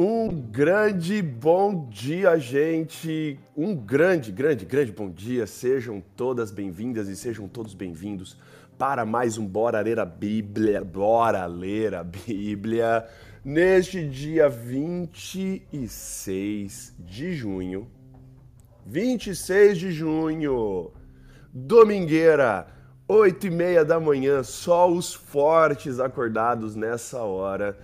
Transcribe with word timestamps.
Um 0.00 0.28
grande 0.28 1.20
bom 1.20 1.88
dia, 1.90 2.38
gente. 2.38 3.36
Um 3.56 3.74
grande, 3.74 4.30
grande, 4.30 4.64
grande 4.64 4.92
bom 4.92 5.10
dia. 5.10 5.44
Sejam 5.44 6.00
todas 6.16 6.52
bem-vindas 6.52 7.08
e 7.08 7.16
sejam 7.16 7.48
todos 7.48 7.74
bem-vindos 7.74 8.38
para 8.78 9.04
mais 9.04 9.38
um 9.38 9.44
Bora 9.44 9.80
Ler 9.80 9.98
a 9.98 10.04
Bíblia. 10.04 10.84
Bora 10.84 11.44
ler 11.46 11.96
a 11.96 12.04
Bíblia. 12.04 13.08
Neste 13.44 14.08
dia 14.08 14.48
26 14.48 16.94
de 16.96 17.32
junho. 17.32 17.90
26 18.86 19.78
de 19.78 19.90
junho. 19.90 20.92
Domingueira, 21.52 22.68
8 23.08 23.48
e 23.48 23.50
meia 23.50 23.84
da 23.84 23.98
manhã. 23.98 24.44
Só 24.44 24.88
os 24.88 25.12
fortes 25.12 25.98
acordados 25.98 26.76
nessa 26.76 27.20
hora 27.20 27.76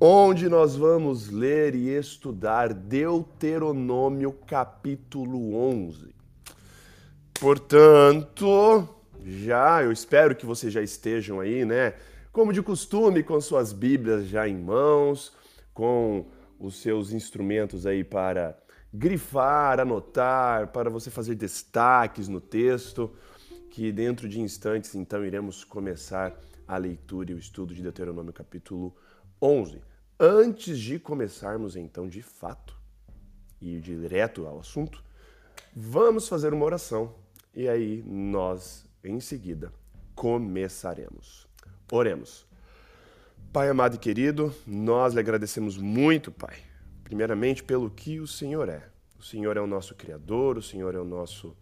onde 0.00 0.48
nós 0.48 0.76
vamos 0.76 1.30
ler 1.30 1.74
e 1.74 1.88
estudar 1.88 2.72
Deuteronômio 2.72 4.32
capítulo 4.46 5.54
11. 5.54 6.14
Portanto, 7.38 8.88
já, 9.24 9.82
eu 9.82 9.92
espero 9.92 10.34
que 10.34 10.46
vocês 10.46 10.72
já 10.72 10.82
estejam 10.82 11.40
aí, 11.40 11.64
né? 11.64 11.94
Como 12.32 12.52
de 12.52 12.62
costume, 12.62 13.22
com 13.22 13.40
suas 13.40 13.72
Bíblias 13.72 14.26
já 14.26 14.48
em 14.48 14.56
mãos, 14.56 15.32
com 15.72 16.26
os 16.58 16.80
seus 16.80 17.12
instrumentos 17.12 17.86
aí 17.86 18.02
para 18.02 18.58
grifar, 18.92 19.80
anotar, 19.80 20.68
para 20.68 20.90
você 20.90 21.10
fazer 21.10 21.34
destaques 21.34 22.28
no 22.28 22.40
texto, 22.40 23.12
que 23.70 23.90
dentro 23.92 24.28
de 24.28 24.40
instantes 24.40 24.94
então 24.94 25.24
iremos 25.24 25.64
começar 25.64 26.38
a 26.66 26.76
leitura 26.76 27.32
e 27.32 27.34
o 27.34 27.38
estudo 27.38 27.74
de 27.74 27.82
Deuteronômio 27.82 28.32
capítulo 28.32 28.86
11. 28.86 29.03
Antes 30.18 30.78
de 30.78 30.98
começarmos 30.98 31.76
então 31.76 32.08
de 32.08 32.22
fato 32.22 32.76
e 33.60 33.80
direto 33.80 34.46
ao 34.46 34.60
assunto, 34.60 35.02
vamos 35.74 36.28
fazer 36.28 36.54
uma 36.54 36.64
oração 36.64 37.14
e 37.54 37.68
aí 37.68 38.02
nós 38.06 38.86
em 39.02 39.20
seguida 39.20 39.72
começaremos. 40.14 41.46
Oremos. 41.90 42.46
Pai 43.52 43.68
amado 43.68 43.96
e 43.96 43.98
querido, 43.98 44.52
nós 44.66 45.14
lhe 45.14 45.20
agradecemos 45.20 45.76
muito, 45.76 46.32
Pai, 46.32 46.56
primeiramente 47.04 47.62
pelo 47.62 47.90
que 47.90 48.18
o 48.18 48.26
Senhor 48.26 48.68
é. 48.68 48.88
O 49.18 49.22
Senhor 49.22 49.56
é 49.56 49.60
o 49.60 49.66
nosso 49.66 49.94
Criador, 49.94 50.58
o 50.58 50.62
Senhor 50.62 50.94
é 50.94 50.98
o 50.98 51.04
nosso 51.04 51.56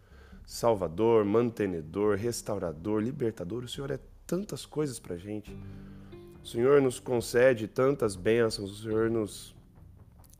Salvador, 0.46 1.24
mantenedor, 1.24 2.16
restaurador, 2.16 3.00
libertador. 3.00 3.64
O 3.64 3.68
Senhor 3.68 3.90
é 3.90 3.98
tantas 4.26 4.66
coisas 4.66 4.98
para 4.98 5.16
gente. 5.16 5.56
O 6.42 6.46
Senhor 6.46 6.82
nos 6.82 6.98
concede 6.98 7.68
tantas 7.68 8.16
bênçãos, 8.16 8.72
o 8.72 8.82
Senhor 8.82 9.08
nos, 9.08 9.54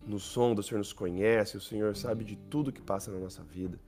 nos 0.05 0.25
sonda, 0.25 0.61
o 0.61 0.65
Senhor 0.65 0.79
nos 0.79 0.93
conhece, 0.93 1.57
o 1.57 1.61
Senhor 1.61 1.97
sabe 1.97 2.25
de 2.25 2.35
tudo 2.35 2.73
que 2.73 2.83
passa 2.83 3.13
na 3.13 3.21
nossa 3.21 3.43
vida. 3.45 3.79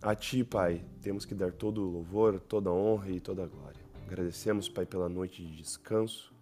A 0.00 0.14
Ti, 0.14 0.44
Pai, 0.44 0.84
temos 1.02 1.24
que 1.24 1.34
dar 1.34 1.52
todo 1.52 1.82
o 1.82 1.90
louvor, 1.90 2.38
toda 2.38 2.70
a 2.70 2.72
honra 2.72 3.10
e 3.10 3.18
toda 3.18 3.42
a 3.42 3.46
glória. 3.46 3.80
Agradecemos, 4.06 4.68
Pai, 4.68 4.86
pela 4.86 5.08
noite 5.08 5.44
de 5.44 5.56
descanso. 5.56 6.32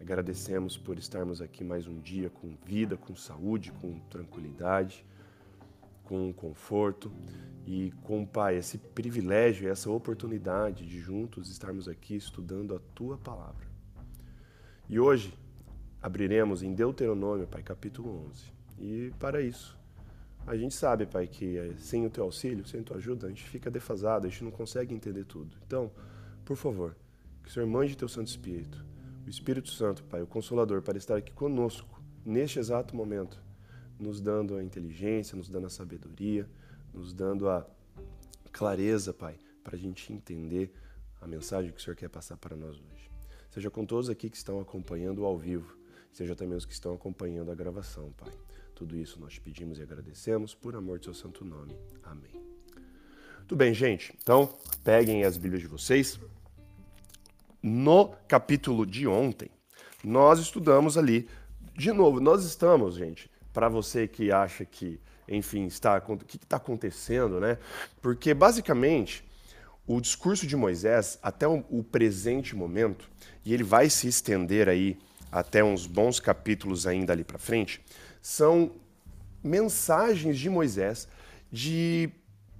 Agradecemos 0.00 0.76
por 0.76 0.98
estarmos 0.98 1.42
aqui 1.42 1.64
mais 1.64 1.88
um 1.88 1.98
dia 1.98 2.30
com 2.30 2.56
vida, 2.64 2.96
com 2.96 3.16
saúde, 3.16 3.72
com 3.72 3.98
tranquilidade, 4.08 5.04
com 6.04 6.32
conforto 6.32 7.10
e 7.66 7.92
com, 8.04 8.24
Pai, 8.24 8.56
esse 8.56 8.78
privilégio, 8.78 9.68
essa 9.68 9.90
oportunidade 9.90 10.86
de 10.86 11.00
juntos 11.00 11.50
estarmos 11.50 11.88
aqui 11.88 12.14
estudando 12.14 12.72
a 12.72 12.78
Tua 12.94 13.18
palavra. 13.18 13.65
E 14.88 15.00
hoje 15.00 15.36
abriremos 16.00 16.62
em 16.62 16.72
Deuteronômio, 16.72 17.44
Pai, 17.48 17.60
capítulo 17.60 18.28
11. 18.30 18.44
E 18.78 19.12
para 19.18 19.42
isso, 19.42 19.76
a 20.46 20.56
gente 20.56 20.76
sabe, 20.76 21.06
Pai, 21.06 21.26
que 21.26 21.58
eh, 21.58 21.74
sem 21.76 22.06
o 22.06 22.10
teu 22.10 22.22
auxílio, 22.22 22.64
sem 22.64 22.80
a 22.80 22.82
tua 22.84 22.96
ajuda, 22.98 23.26
a 23.26 23.28
gente 23.28 23.42
fica 23.42 23.68
defasado, 23.68 24.26
a 24.26 24.30
gente 24.30 24.44
não 24.44 24.52
consegue 24.52 24.94
entender 24.94 25.24
tudo. 25.24 25.56
Então, 25.66 25.90
por 26.44 26.56
favor, 26.56 26.96
que 27.42 27.48
o 27.48 27.52
Senhor 27.52 27.66
mande 27.66 27.96
teu 27.96 28.08
Santo 28.08 28.28
Espírito, 28.28 28.86
o 29.26 29.28
Espírito 29.28 29.70
Santo, 29.70 30.04
Pai, 30.04 30.22
o 30.22 30.26
Consolador, 30.26 30.80
para 30.82 30.96
estar 30.96 31.16
aqui 31.16 31.32
conosco, 31.32 32.00
neste 32.24 32.60
exato 32.60 32.94
momento, 32.94 33.42
nos 33.98 34.20
dando 34.20 34.54
a 34.54 34.62
inteligência, 34.62 35.36
nos 35.36 35.48
dando 35.48 35.66
a 35.66 35.70
sabedoria, 35.70 36.48
nos 36.94 37.12
dando 37.12 37.48
a 37.48 37.66
clareza, 38.52 39.12
Pai, 39.12 39.36
para 39.64 39.74
a 39.74 39.78
gente 39.78 40.12
entender 40.12 40.72
a 41.20 41.26
mensagem 41.26 41.72
que 41.72 41.80
o 41.80 41.82
Senhor 41.82 41.96
quer 41.96 42.08
passar 42.08 42.36
para 42.36 42.54
nós 42.54 42.76
hoje 42.76 43.15
seja 43.56 43.70
com 43.70 43.86
todos 43.86 44.10
aqui 44.10 44.28
que 44.28 44.36
estão 44.36 44.60
acompanhando 44.60 45.24
ao 45.24 45.38
vivo, 45.38 45.78
seja 46.12 46.36
também 46.36 46.58
os 46.58 46.66
que 46.66 46.74
estão 46.74 46.92
acompanhando 46.92 47.50
a 47.50 47.54
gravação, 47.54 48.12
Pai. 48.12 48.30
Tudo 48.74 48.94
isso 48.98 49.18
nós 49.18 49.32
te 49.32 49.40
pedimos 49.40 49.78
e 49.78 49.82
agradecemos 49.82 50.54
por 50.54 50.76
amor 50.76 50.98
do 50.98 51.06
seu 51.06 51.14
santo 51.14 51.42
nome. 51.42 51.74
Amém. 52.02 52.38
Tudo 53.48 53.56
bem, 53.56 53.72
gente? 53.72 54.14
Então, 54.22 54.54
peguem 54.84 55.24
as 55.24 55.38
Bíblias 55.38 55.62
de 55.62 55.68
vocês. 55.68 56.20
No 57.62 58.08
capítulo 58.28 58.84
de 58.84 59.06
ontem, 59.06 59.48
nós 60.04 60.38
estudamos 60.38 60.98
ali, 60.98 61.26
de 61.72 61.92
novo, 61.92 62.20
nós 62.20 62.44
estamos, 62.44 62.96
gente, 62.96 63.30
para 63.54 63.70
você 63.70 64.06
que 64.06 64.30
acha 64.30 64.66
que, 64.66 65.00
enfim, 65.26 65.64
está, 65.64 65.96
o 65.96 66.18
que 66.18 66.36
está 66.36 66.58
acontecendo, 66.58 67.40
né? 67.40 67.56
Porque 68.02 68.34
basicamente 68.34 69.25
o 69.86 70.00
discurso 70.00 70.46
de 70.46 70.56
Moisés 70.56 71.18
até 71.22 71.46
o, 71.46 71.84
presente 71.84 72.56
momento, 72.56 73.08
e 73.44 73.54
ele 73.54 73.62
vai 73.62 73.88
se 73.88 74.08
estender 74.08 74.68
aí 74.68 74.98
até 75.30 75.62
uns 75.62 75.86
bons 75.86 76.18
capítulos 76.18 76.86
ainda 76.86 77.12
ali 77.12 77.22
para 77.22 77.38
frente, 77.38 77.80
são 78.20 78.72
mensagens 79.42 80.38
de 80.38 80.50
Moisés 80.50 81.06
de 81.52 82.10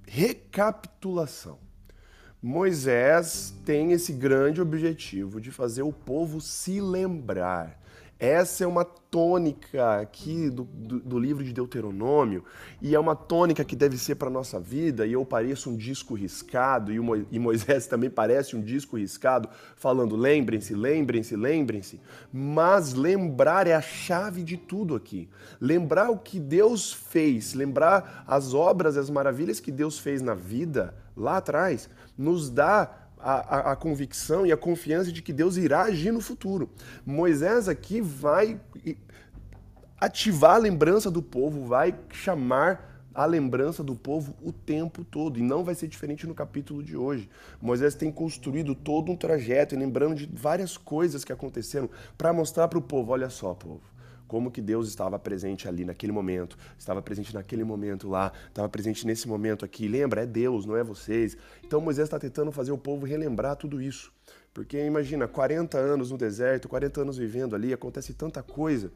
recapitulação. 0.07 1.59
Moisés 2.41 3.53
tem 3.65 3.91
esse 3.91 4.13
grande 4.13 4.61
objetivo 4.61 5.41
de 5.41 5.51
fazer 5.51 5.81
o 5.81 5.91
povo 5.91 6.39
se 6.39 6.79
lembrar 6.79 7.77
essa 8.19 8.63
é 8.63 8.67
uma 8.67 8.83
tônica 8.83 9.99
aqui 9.99 10.49
do, 10.49 10.63
do, 10.63 10.99
do, 10.99 11.19
livro 11.19 11.43
de 11.43 11.53
Deuteronômio 11.53 12.43
e 12.81 12.95
é 12.95 12.99
uma 12.99 13.15
tônica 13.15 13.63
que 13.63 13.75
deve 13.75 13.95
ser 13.97 14.15
para 14.15 14.27
a 14.27 14.31
nossa 14.31 14.59
vida. 14.59 15.05
E 15.05 15.13
eu 15.13 15.23
pareço 15.23 15.69
um 15.69 15.77
disco 15.77 16.15
riscado 16.15 16.91
e, 16.91 16.99
Mo, 16.99 17.15
e 17.31 17.37
Moisés 17.37 17.85
também 17.87 18.09
parece 18.09 18.55
um 18.55 18.61
disco 18.61 18.97
riscado, 18.97 19.47
falando: 19.75 20.15
lembrem-se, 20.15 20.73
lembrem-se, 20.73 21.35
lembrem-se. 21.35 22.01
Mas 22.33 22.93
lembrar 22.93 23.67
é 23.67 23.75
a 23.75 23.81
chave 23.81 24.43
de 24.43 24.57
tudo 24.57 24.95
aqui. 24.95 25.29
Lembrar 25.61 26.09
o 26.09 26.17
que 26.17 26.39
Deus 26.39 26.91
fez, 26.91 27.53
lembrar 27.53 28.23
as 28.25 28.53
obras, 28.53 28.97
as 28.97 29.11
maravilhas 29.11 29.59
que 29.59 29.71
Deus 29.71 29.99
fez 29.99 30.23
na 30.23 30.33
vida 30.33 30.95
lá 31.15 31.37
atrás, 31.37 31.89
nos 32.17 32.49
dá 32.49 33.06
a, 33.19 33.33
a, 33.33 33.71
a, 33.71 33.75
convicção 33.75 34.45
e 34.45 34.51
a 34.51 34.57
confiança 34.57 35.11
de 35.11 35.21
que 35.21 35.33
Deus 35.33 35.57
irá 35.57 35.83
agir 35.83 36.11
no 36.11 36.21
futuro. 36.21 36.69
Moisés 37.05 37.67
aqui 37.67 38.01
vai 38.01 38.59
ativar 39.99 40.55
a 40.55 40.59
lembrança 40.59 41.09
do 41.09 41.21
povo, 41.21 41.65
vai 41.65 41.95
chamar 42.11 43.01
a 43.13 43.25
lembrança 43.25 43.83
do 43.83 43.95
povo 43.95 44.35
o 44.43 44.51
tempo 44.51 45.03
todo. 45.03 45.39
E 45.39 45.41
não 45.41 45.63
vai 45.63 45.73
ser 45.73 45.87
diferente 45.87 46.27
no 46.27 46.35
capítulo 46.35 46.83
de 46.83 46.95
hoje. 46.95 47.29
Moisés 47.59 47.95
tem 47.95 48.11
construído 48.11 48.75
todo 48.75 49.11
um 49.11 49.15
trajeto 49.15 49.75
lembrando 49.75 50.15
de 50.15 50.29
várias 50.31 50.77
coisas 50.77 51.23
que 51.23 51.33
aconteceram 51.33 51.89
para 52.17 52.31
mostrar 52.31 52.67
para 52.67 52.77
o 52.77 52.81
povo: 52.81 53.11
olha 53.11 53.29
só, 53.29 53.53
povo 53.53 53.81
como 54.27 54.51
que 54.51 54.61
Deus 54.61 54.87
estava 54.87 55.17
presente 55.17 55.67
ali 55.67 55.85
naquele 55.85 56.11
momento, 56.11 56.57
estava 56.77 57.01
presente 57.01 57.33
naquele 57.33 57.63
momento 57.63 58.09
lá, 58.09 58.31
estava 58.47 58.67
presente 58.67 59.05
nesse 59.07 59.27
momento 59.27 59.63
aqui. 59.63 59.87
Lembra? 59.87 60.23
É 60.23 60.25
Deus, 60.25 60.65
não 60.65 60.75
é 60.75 60.83
vocês. 60.83 61.37
Então 61.63 61.79
Moisés 61.79 62.07
está 62.07 62.19
tentando 62.19 62.51
fazer 62.51 62.71
o 62.71 62.77
povo 62.77 63.05
relembrar 63.05 63.55
tudo 63.55 63.81
isso. 63.81 64.11
Porque 64.53 64.83
imagina, 64.83 65.27
40 65.27 65.77
anos 65.77 66.11
no 66.11 66.17
deserto, 66.17 66.67
40 66.67 67.01
anos 67.01 67.17
vivendo 67.17 67.55
ali, 67.55 67.73
acontece 67.73 68.13
tanta 68.13 68.41
coisa 68.41 68.91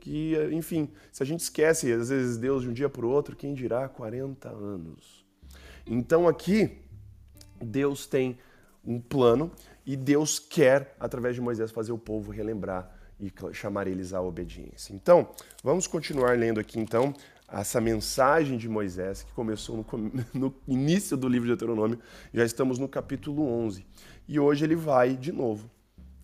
que, 0.00 0.34
enfim, 0.50 0.90
se 1.12 1.22
a 1.22 1.26
gente 1.26 1.40
esquece, 1.40 1.92
às 1.92 2.08
vezes, 2.08 2.36
Deus 2.36 2.62
de 2.62 2.68
um 2.70 2.72
dia 2.72 2.88
para 2.88 3.06
o 3.06 3.08
outro, 3.08 3.36
quem 3.36 3.54
dirá 3.54 3.88
40 3.88 4.48
anos? 4.48 5.24
Então 5.86 6.26
aqui, 6.26 6.78
Deus 7.60 8.06
tem 8.06 8.36
um 8.84 9.00
plano 9.00 9.52
e 9.86 9.96
Deus 9.96 10.40
quer, 10.40 10.96
através 10.98 11.36
de 11.36 11.40
Moisés, 11.40 11.70
fazer 11.70 11.92
o 11.92 11.98
povo 11.98 12.32
relembrar 12.32 13.01
e 13.22 13.32
chamar 13.54 13.86
eles 13.86 14.12
à 14.12 14.20
obediência. 14.20 14.92
Então, 14.92 15.28
vamos 15.62 15.86
continuar 15.86 16.36
lendo 16.36 16.58
aqui 16.58 16.80
então 16.80 17.14
essa 17.48 17.80
mensagem 17.80 18.56
de 18.56 18.68
Moisés 18.68 19.22
que 19.22 19.32
começou 19.32 19.76
no, 19.76 19.86
no, 20.34 20.54
início 20.66 21.16
do 21.16 21.28
livro 21.28 21.46
de 21.46 21.54
Deuteronômio, 21.54 21.98
já 22.32 22.44
estamos 22.44 22.78
no 22.78 22.88
capítulo 22.88 23.46
11. 23.46 23.86
E 24.26 24.40
hoje 24.40 24.64
ele 24.64 24.74
vai 24.74 25.16
de 25.16 25.30
novo 25.30 25.70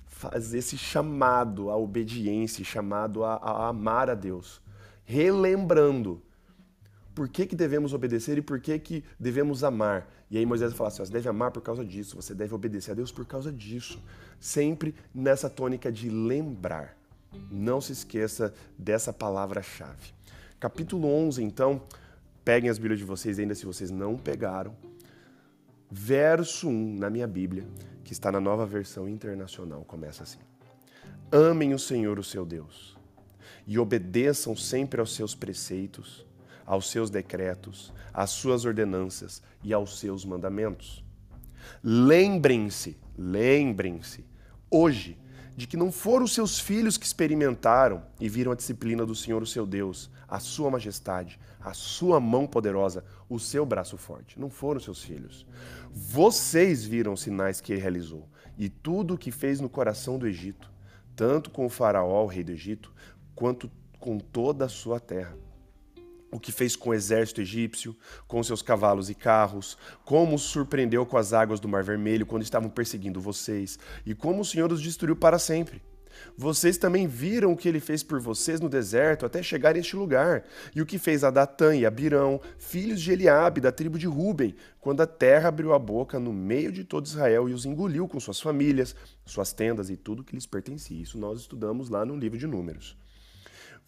fazer 0.07 0.59
esse 0.59 0.77
chamado 0.77 1.71
à 1.71 1.77
obediência, 1.77 2.65
chamado 2.65 3.25
a, 3.25 3.35
a 3.35 3.69
amar 3.69 4.11
a 4.11 4.15
Deus, 4.15 4.61
relembrando 5.05 6.23
por 7.19 7.29
que, 7.29 7.47
que 7.47 7.57
devemos 7.57 7.93
obedecer 7.93 8.39
e 8.39 8.41
por 8.41 8.61
que, 8.61 8.79
que 8.79 9.05
devemos 9.19 9.65
amar. 9.65 10.09
E 10.31 10.39
aí 10.39 10.47
Moisés 10.47 10.73
fala 10.73 10.87
assim: 10.87 11.05
você 11.05 11.11
deve 11.13 11.29
amar 11.29 11.51
por 11.51 11.61
causa 11.61 11.85
disso, 11.85 12.15
você 12.15 12.33
deve 12.33 12.55
obedecer 12.55 12.93
a 12.93 12.95
Deus 12.95 13.11
por 13.11 13.27
causa 13.27 13.51
disso. 13.51 14.01
Sempre 14.39 14.95
nessa 15.13 15.51
tônica 15.51 15.91
de 15.91 16.09
lembrar. 16.09 16.97
Não 17.51 17.81
se 17.81 17.91
esqueça 17.91 18.55
dessa 18.79 19.13
palavra-chave. 19.13 20.13
Capítulo 20.61 21.09
11, 21.09 21.43
então, 21.43 21.83
peguem 22.45 22.71
as 22.71 22.79
Bíblias 22.79 23.01
de 23.01 23.05
vocês, 23.05 23.41
ainda 23.41 23.57
se 23.57 23.67
vocês 23.67 23.91
não 23.91 24.17
pegaram. 24.17 24.77
Verso 25.91 26.69
1 26.69 26.99
na 27.01 27.11
minha 27.11 27.27
Bíblia, 27.27 27.67
que 28.05 28.13
está 28.13 28.31
na 28.31 28.41
nova 28.41 28.65
versão 28.65 29.09
internacional, 29.09 29.85
começa 29.85 30.23
assim: 30.23 30.39
Amem 31.33 31.75
o 31.75 31.81
Senhor, 31.81 32.17
o 32.17 32.23
seu 32.23 32.47
Deus, 32.47 32.97
e 33.67 33.77
obedeçam 33.77 34.55
sempre 34.55 35.01
aos 35.01 35.17
seus 35.17 35.35
preceitos, 35.35 36.28
aos 36.69 36.91
seus 36.91 37.09
decretos, 37.09 37.95
às 38.13 38.29
suas 38.29 38.67
ordenanças 38.67 39.43
e 39.65 39.73
aos 39.73 39.99
seus 39.99 40.23
mandamentos. 40.23 41.03
Lembrem-se, 41.83 42.99
lembrem-se, 43.17 44.23
hoje, 44.71 45.19
de 45.57 45.67
que 45.67 45.79
não 45.79 45.91
foram 45.91 46.27
os 46.27 46.35
seus 46.35 46.61
filhos 46.61 46.99
que 46.99 47.07
experimentaram 47.07 48.03
e 48.21 48.29
viram 48.29 48.53
a 48.53 48.55
disciplina 48.55 49.07
do 49.07 49.15
Senhor, 49.15 49.43
o 49.43 49.47
seu 49.47 49.67
Deus, 49.67 50.11
a 50.29 50.39
sua 50.39 50.71
majestade, 50.71 51.41
a 51.59 51.73
sua 51.73 52.21
mão 52.21 52.47
poderosa, 52.47 53.03
o 53.31 53.41
seu 53.41 53.65
braço 53.65 53.97
forte. 53.97 54.39
Não 54.39 54.51
foram 54.51 54.79
seus 54.79 55.03
filhos. 55.03 55.47
Vocês 55.91 56.85
viram 56.85 57.15
os 57.15 57.23
sinais 57.23 57.63
que 57.63 57.73
ele 57.73 57.81
realizou 57.81 58.29
e 58.59 58.69
tudo 58.69 59.15
o 59.15 59.19
que 59.19 59.31
fez 59.31 59.59
no 59.59 59.71
coração 59.71 60.19
do 60.19 60.29
Egito, 60.29 60.71
tanto 61.17 61.49
com 61.51 61.65
o 61.65 61.71
faraó, 61.71 62.25
o 62.25 62.29
rei 62.29 62.45
do 62.45 62.53
Egito, 62.53 62.93
quanto 63.35 63.71
com 63.99 64.19
toda 64.19 64.67
a 64.67 64.69
sua 64.69 65.01
terra 65.01 65.35
o 66.31 66.39
que 66.39 66.53
fez 66.53 66.77
com 66.77 66.91
o 66.91 66.95
exército 66.95 67.41
egípcio, 67.41 67.97
com 68.27 68.43
seus 68.43 68.63
cavalos 68.63 69.09
e 69.11 69.15
carros, 69.15 69.79
como 70.05 70.37
os 70.37 70.43
surpreendeu 70.43 71.05
com 71.07 71.17
as 71.17 71.33
águas 71.33 71.61
do 71.61 71.69
Mar 71.69 71.83
Vermelho 71.83 72.27
quando 72.27 72.43
estavam 72.43 72.69
perseguindo 72.69 73.21
vocês, 73.21 73.79
e 74.05 74.15
como 74.15 74.41
o 74.41 74.45
Senhor 74.45 74.73
os 74.73 74.83
destruiu 74.83 75.17
para 75.17 75.39
sempre. 75.39 75.83
Vocês 76.37 76.77
também 76.77 77.07
viram 77.07 77.53
o 77.53 77.57
que 77.57 77.69
ele 77.69 77.81
fez 77.81 78.03
por 78.03 78.21
vocês 78.21 78.61
no 78.61 78.69
deserto 78.69 79.25
até 79.25 79.43
chegar 79.43 79.75
a 79.75 79.79
este 79.79 79.97
lugar, 79.97 80.45
e 80.75 80.83
o 80.83 80.87
que 80.87 80.99
fez 80.99 81.25
a 81.25 81.31
Datã 81.31 81.75
e 81.75 81.87
a 81.87 81.91
Birão, 81.91 82.41
filhos 82.59 83.01
de 83.01 83.13
Eliabe, 83.13 83.61
da 83.61 83.73
tribo 83.73 83.99
de 83.99 84.07
Ruben, 84.07 84.55
quando 84.81 85.01
a 85.01 85.07
terra 85.07 85.49
abriu 85.49 85.73
a 85.73 85.79
boca 85.79 86.19
no 86.19 86.33
meio 86.33 86.73
de 86.73 86.85
todo 86.85 87.07
Israel 87.07 87.49
e 87.49 87.53
os 87.53 87.65
engoliu 87.65 88.09
com 88.09 88.19
suas 88.19 88.41
famílias, 88.41 88.95
suas 89.25 89.53
tendas 89.53 89.91
e 89.91 89.97
tudo 89.97 90.25
que 90.25 90.35
lhes 90.35 90.47
pertencia. 90.47 91.01
Isso 91.01 91.19
nós 91.19 91.41
estudamos 91.41 91.89
lá 91.89 92.05
no 92.05 92.17
livro 92.17 92.39
de 92.39 92.47
Números. 92.47 92.97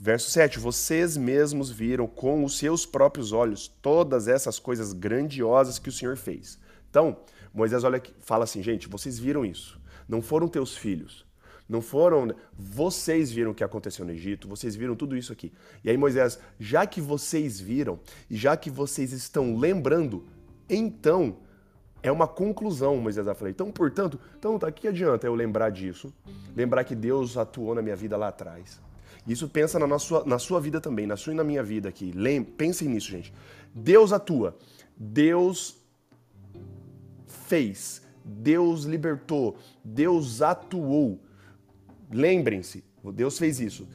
Verso 0.02 0.30
7: 0.30 0.59
Vocês 0.59 1.14
mesmos 1.14 1.71
viram 1.71 2.07
com 2.07 2.42
os 2.42 2.57
seus 2.57 2.87
próprios 2.87 3.33
olhos 3.33 3.69
todas 3.83 4.28
essas 4.28 4.59
coisas 4.59 4.95
grandiosas 4.95 5.78
que 5.78 5.90
o 5.90 5.92
Senhor 5.92 6.16
fez. 6.16 6.59
Então, 6.88 7.19
Moisés 7.52 7.85
olha 7.85 8.02
fala 8.21 8.45
assim, 8.45 8.62
gente, 8.62 8.88
vocês 8.88 9.19
viram 9.19 9.45
isso. 9.45 9.78
Não 10.09 10.23
foram 10.23 10.49
teus 10.49 10.75
filhos, 10.75 11.26
não 11.69 11.83
foram. 11.83 12.35
Vocês 12.59 13.30
viram 13.30 13.50
o 13.50 13.54
que 13.54 13.62
aconteceu 13.62 14.07
no 14.07 14.11
Egito, 14.11 14.49
vocês 14.49 14.75
viram 14.75 14.97
tudo 14.97 15.14
isso 15.14 15.35
aqui. 15.35 15.52
E 15.85 15.90
aí, 15.90 15.99
Moisés, 15.99 16.40
já 16.59 16.87
que 16.87 17.02
vocês 17.02 17.61
viram 17.61 18.00
e 18.30 18.37
já 18.37 18.57
que 18.57 18.71
vocês 18.71 19.12
estão 19.12 19.54
lembrando, 19.54 20.26
então 20.66 21.37
é 22.02 22.11
uma 22.11 22.26
conclusão, 22.26 22.97
Moisés 22.97 23.26
vai 23.26 23.35
falar. 23.35 23.50
Então, 23.50 23.71
portanto, 23.71 24.19
então 24.38 24.59
tá, 24.59 24.73
que 24.73 24.88
adianta 24.88 25.26
eu 25.26 25.35
lembrar 25.35 25.69
disso? 25.69 26.11
Lembrar 26.57 26.85
que 26.85 26.95
Deus 26.95 27.37
atuou 27.37 27.75
na 27.75 27.83
minha 27.83 27.95
vida 27.95 28.16
lá 28.16 28.28
atrás. 28.28 28.80
Isso 29.26 29.48
pensa 29.48 29.78
na 29.78 29.98
sua, 29.98 30.24
na 30.24 30.38
sua 30.38 30.60
vida 30.60 30.80
também, 30.80 31.06
na 31.06 31.16
sua 31.16 31.32
e 31.32 31.36
na 31.36 31.44
minha 31.44 31.62
vida 31.62 31.88
aqui. 31.88 32.12
Lem, 32.12 32.42
pensem 32.42 32.88
nisso, 32.88 33.10
gente. 33.10 33.32
Deus 33.74 34.12
atua. 34.12 34.56
Deus 34.96 35.76
fez. 37.26 38.02
Deus 38.24 38.84
libertou. 38.84 39.56
Deus 39.84 40.42
atuou. 40.42 41.20
Lembrem-se, 42.10 42.82
Deus 43.14 43.38
fez 43.38 43.60
isso. 43.60 43.86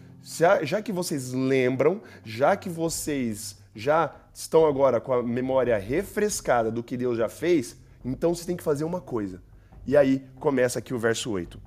Já 0.64 0.82
que 0.82 0.92
vocês 0.92 1.34
lembram, 1.34 2.02
já 2.24 2.56
que 2.56 2.70
vocês 2.70 3.58
já 3.76 4.16
estão 4.34 4.66
agora 4.66 5.00
com 5.00 5.14
a 5.14 5.22
memória 5.22 5.78
refrescada 5.78 6.72
do 6.72 6.82
que 6.82 6.98
Deus 6.98 7.18
já 7.18 7.30
fez, 7.30 7.78
então 8.04 8.34
vocês 8.34 8.46
têm 8.46 8.56
que 8.56 8.64
fazer 8.64 8.84
uma 8.86 9.02
coisa. 9.02 9.42
E 9.86 9.96
aí 9.96 10.26
começa 10.40 10.80
aqui 10.80 10.94
o 10.94 11.00
verso 11.00 11.30
8. 11.30 11.62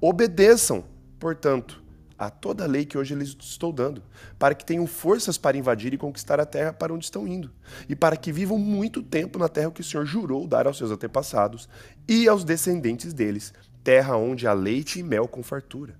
Obedeçam, 0.00 0.84
portanto, 1.18 1.82
a 2.20 2.28
toda 2.28 2.64
a 2.64 2.66
lei 2.66 2.84
que 2.84 2.98
hoje 2.98 3.14
lhes 3.14 3.34
estou 3.40 3.72
dando, 3.72 4.02
para 4.38 4.54
que 4.54 4.62
tenham 4.62 4.86
forças 4.86 5.38
para 5.38 5.56
invadir 5.56 5.94
e 5.94 5.98
conquistar 5.98 6.38
a 6.38 6.44
terra 6.44 6.70
para 6.70 6.92
onde 6.92 7.06
estão 7.06 7.26
indo, 7.26 7.50
e 7.88 7.96
para 7.96 8.14
que 8.14 8.30
vivam 8.30 8.58
muito 8.58 9.02
tempo 9.02 9.38
na 9.38 9.48
terra 9.48 9.70
que 9.70 9.80
o 9.80 9.84
Senhor 9.84 10.04
jurou 10.04 10.46
dar 10.46 10.66
aos 10.66 10.76
seus 10.76 10.90
antepassados 10.90 11.66
e 12.06 12.28
aos 12.28 12.44
descendentes 12.44 13.14
deles, 13.14 13.54
terra 13.82 14.18
onde 14.18 14.46
há 14.46 14.52
leite 14.52 15.00
e 15.00 15.02
mel 15.02 15.26
com 15.26 15.42
fartura. 15.42 15.98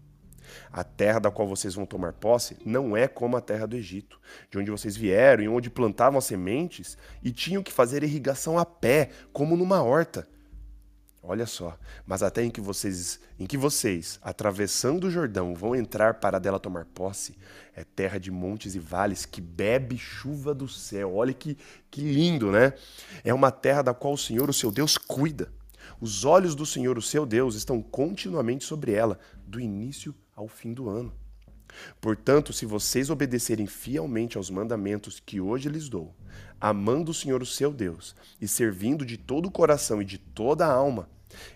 A 0.70 0.84
terra 0.84 1.20
da 1.20 1.30
qual 1.30 1.48
vocês 1.48 1.74
vão 1.74 1.86
tomar 1.86 2.12
posse 2.12 2.54
não 2.66 2.94
é 2.94 3.08
como 3.08 3.38
a 3.38 3.40
terra 3.40 3.66
do 3.66 3.76
Egito, 3.76 4.20
de 4.50 4.58
onde 4.58 4.70
vocês 4.70 4.94
vieram 4.94 5.42
e 5.42 5.48
onde 5.48 5.70
plantavam 5.70 6.18
as 6.18 6.26
sementes 6.26 6.98
e 7.22 7.30
tinham 7.30 7.62
que 7.62 7.72
fazer 7.72 8.02
irrigação 8.02 8.58
a 8.58 8.66
pé, 8.66 9.08
como 9.32 9.56
numa 9.56 9.82
horta. 9.82 10.28
Olha 11.22 11.44
só, 11.44 11.78
mas 12.06 12.22
até 12.22 12.42
em 12.42 12.50
que 12.50 12.62
vocês, 12.62 13.20
em 13.38 13.44
que 13.44 13.58
vocês, 13.58 14.18
atravessando 14.22 15.04
o 15.06 15.10
Jordão, 15.10 15.54
vão 15.54 15.76
entrar 15.76 16.14
para 16.14 16.38
dela 16.38 16.58
tomar 16.58 16.86
posse, 16.86 17.36
é 17.76 17.84
terra 17.84 18.18
de 18.18 18.30
montes 18.30 18.74
e 18.74 18.78
vales 18.78 19.26
que 19.26 19.40
bebe 19.40 19.98
chuva 19.98 20.54
do 20.54 20.66
céu. 20.66 21.14
Olha 21.14 21.34
que, 21.34 21.58
que 21.90 22.00
lindo, 22.00 22.50
né? 22.50 22.72
É 23.22 23.34
uma 23.34 23.50
terra 23.50 23.82
da 23.82 23.92
qual 23.92 24.14
o 24.14 24.18
Senhor, 24.18 24.48
o 24.48 24.52
seu 24.52 24.70
Deus, 24.70 24.96
cuida. 24.96 25.52
Os 26.00 26.24
olhos 26.24 26.54
do 26.54 26.64
Senhor, 26.64 26.96
o 26.96 27.02
seu 27.02 27.26
Deus, 27.26 27.54
estão 27.54 27.82
continuamente 27.82 28.64
sobre 28.64 28.92
ela, 28.92 29.18
do 29.46 29.60
início 29.60 30.14
ao 30.34 30.48
fim 30.48 30.72
do 30.72 30.88
ano. 30.88 31.12
Portanto, 32.00 32.52
se 32.52 32.64
vocês 32.64 33.10
obedecerem 33.10 33.66
fielmente 33.66 34.38
aos 34.38 34.48
mandamentos 34.48 35.20
que 35.20 35.40
hoje 35.40 35.68
lhes 35.68 35.88
dou, 35.88 36.14
amando 36.60 37.10
o 37.10 37.14
Senhor, 37.14 37.42
o 37.42 37.46
seu 37.46 37.72
Deus, 37.72 38.14
e 38.40 38.46
servindo 38.46 39.04
de 39.04 39.16
todo 39.16 39.46
o 39.46 39.50
coração 39.50 40.00
e 40.00 40.04
de 40.04 40.18
toda 40.18 40.66
a 40.66 40.72
alma, 40.72 41.08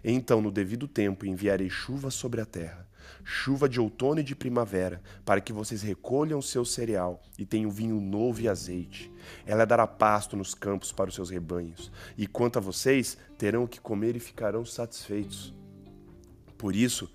então 0.03 0.41
no 0.41 0.51
devido 0.51 0.87
tempo 0.87 1.27
enviarei 1.27 1.69
chuva 1.69 2.11
sobre 2.11 2.41
a 2.41 2.47
terra, 2.47 2.87
chuva 3.25 3.69
de 3.69 3.81
outono 3.81 4.21
e 4.21 4.25
de 4.25 4.35
primavera, 4.35 5.03
para 5.25 5.41
que 5.41 5.53
vocês 5.53 5.83
recolham 5.83 6.39
o 6.39 6.43
seu 6.43 6.65
cereal 6.65 7.23
e 7.39 7.45
tenham 7.45 7.71
vinho 7.71 8.01
novo 8.01 8.41
e 8.41 8.49
azeite. 8.49 9.11
Ela 9.47 9.65
dará 9.65 9.87
pasto 9.87 10.37
nos 10.37 10.55
campos 10.55 10.93
para 10.93 11.09
os 11.09 11.15
seus 11.15 11.31
rebanhos, 11.31 11.91
e 12.17 12.27
quanto 12.27 12.59
a 12.59 12.63
vocês, 12.63 13.19
terão 13.37 13.65
o 13.65 13.69
que 13.69 13.81
comer 13.81 14.17
e 14.17 14.21
ficarão 14.21 14.65
satisfeitos. 14.65 15.55
Por 16.57 16.75
isso, 16.75 17.11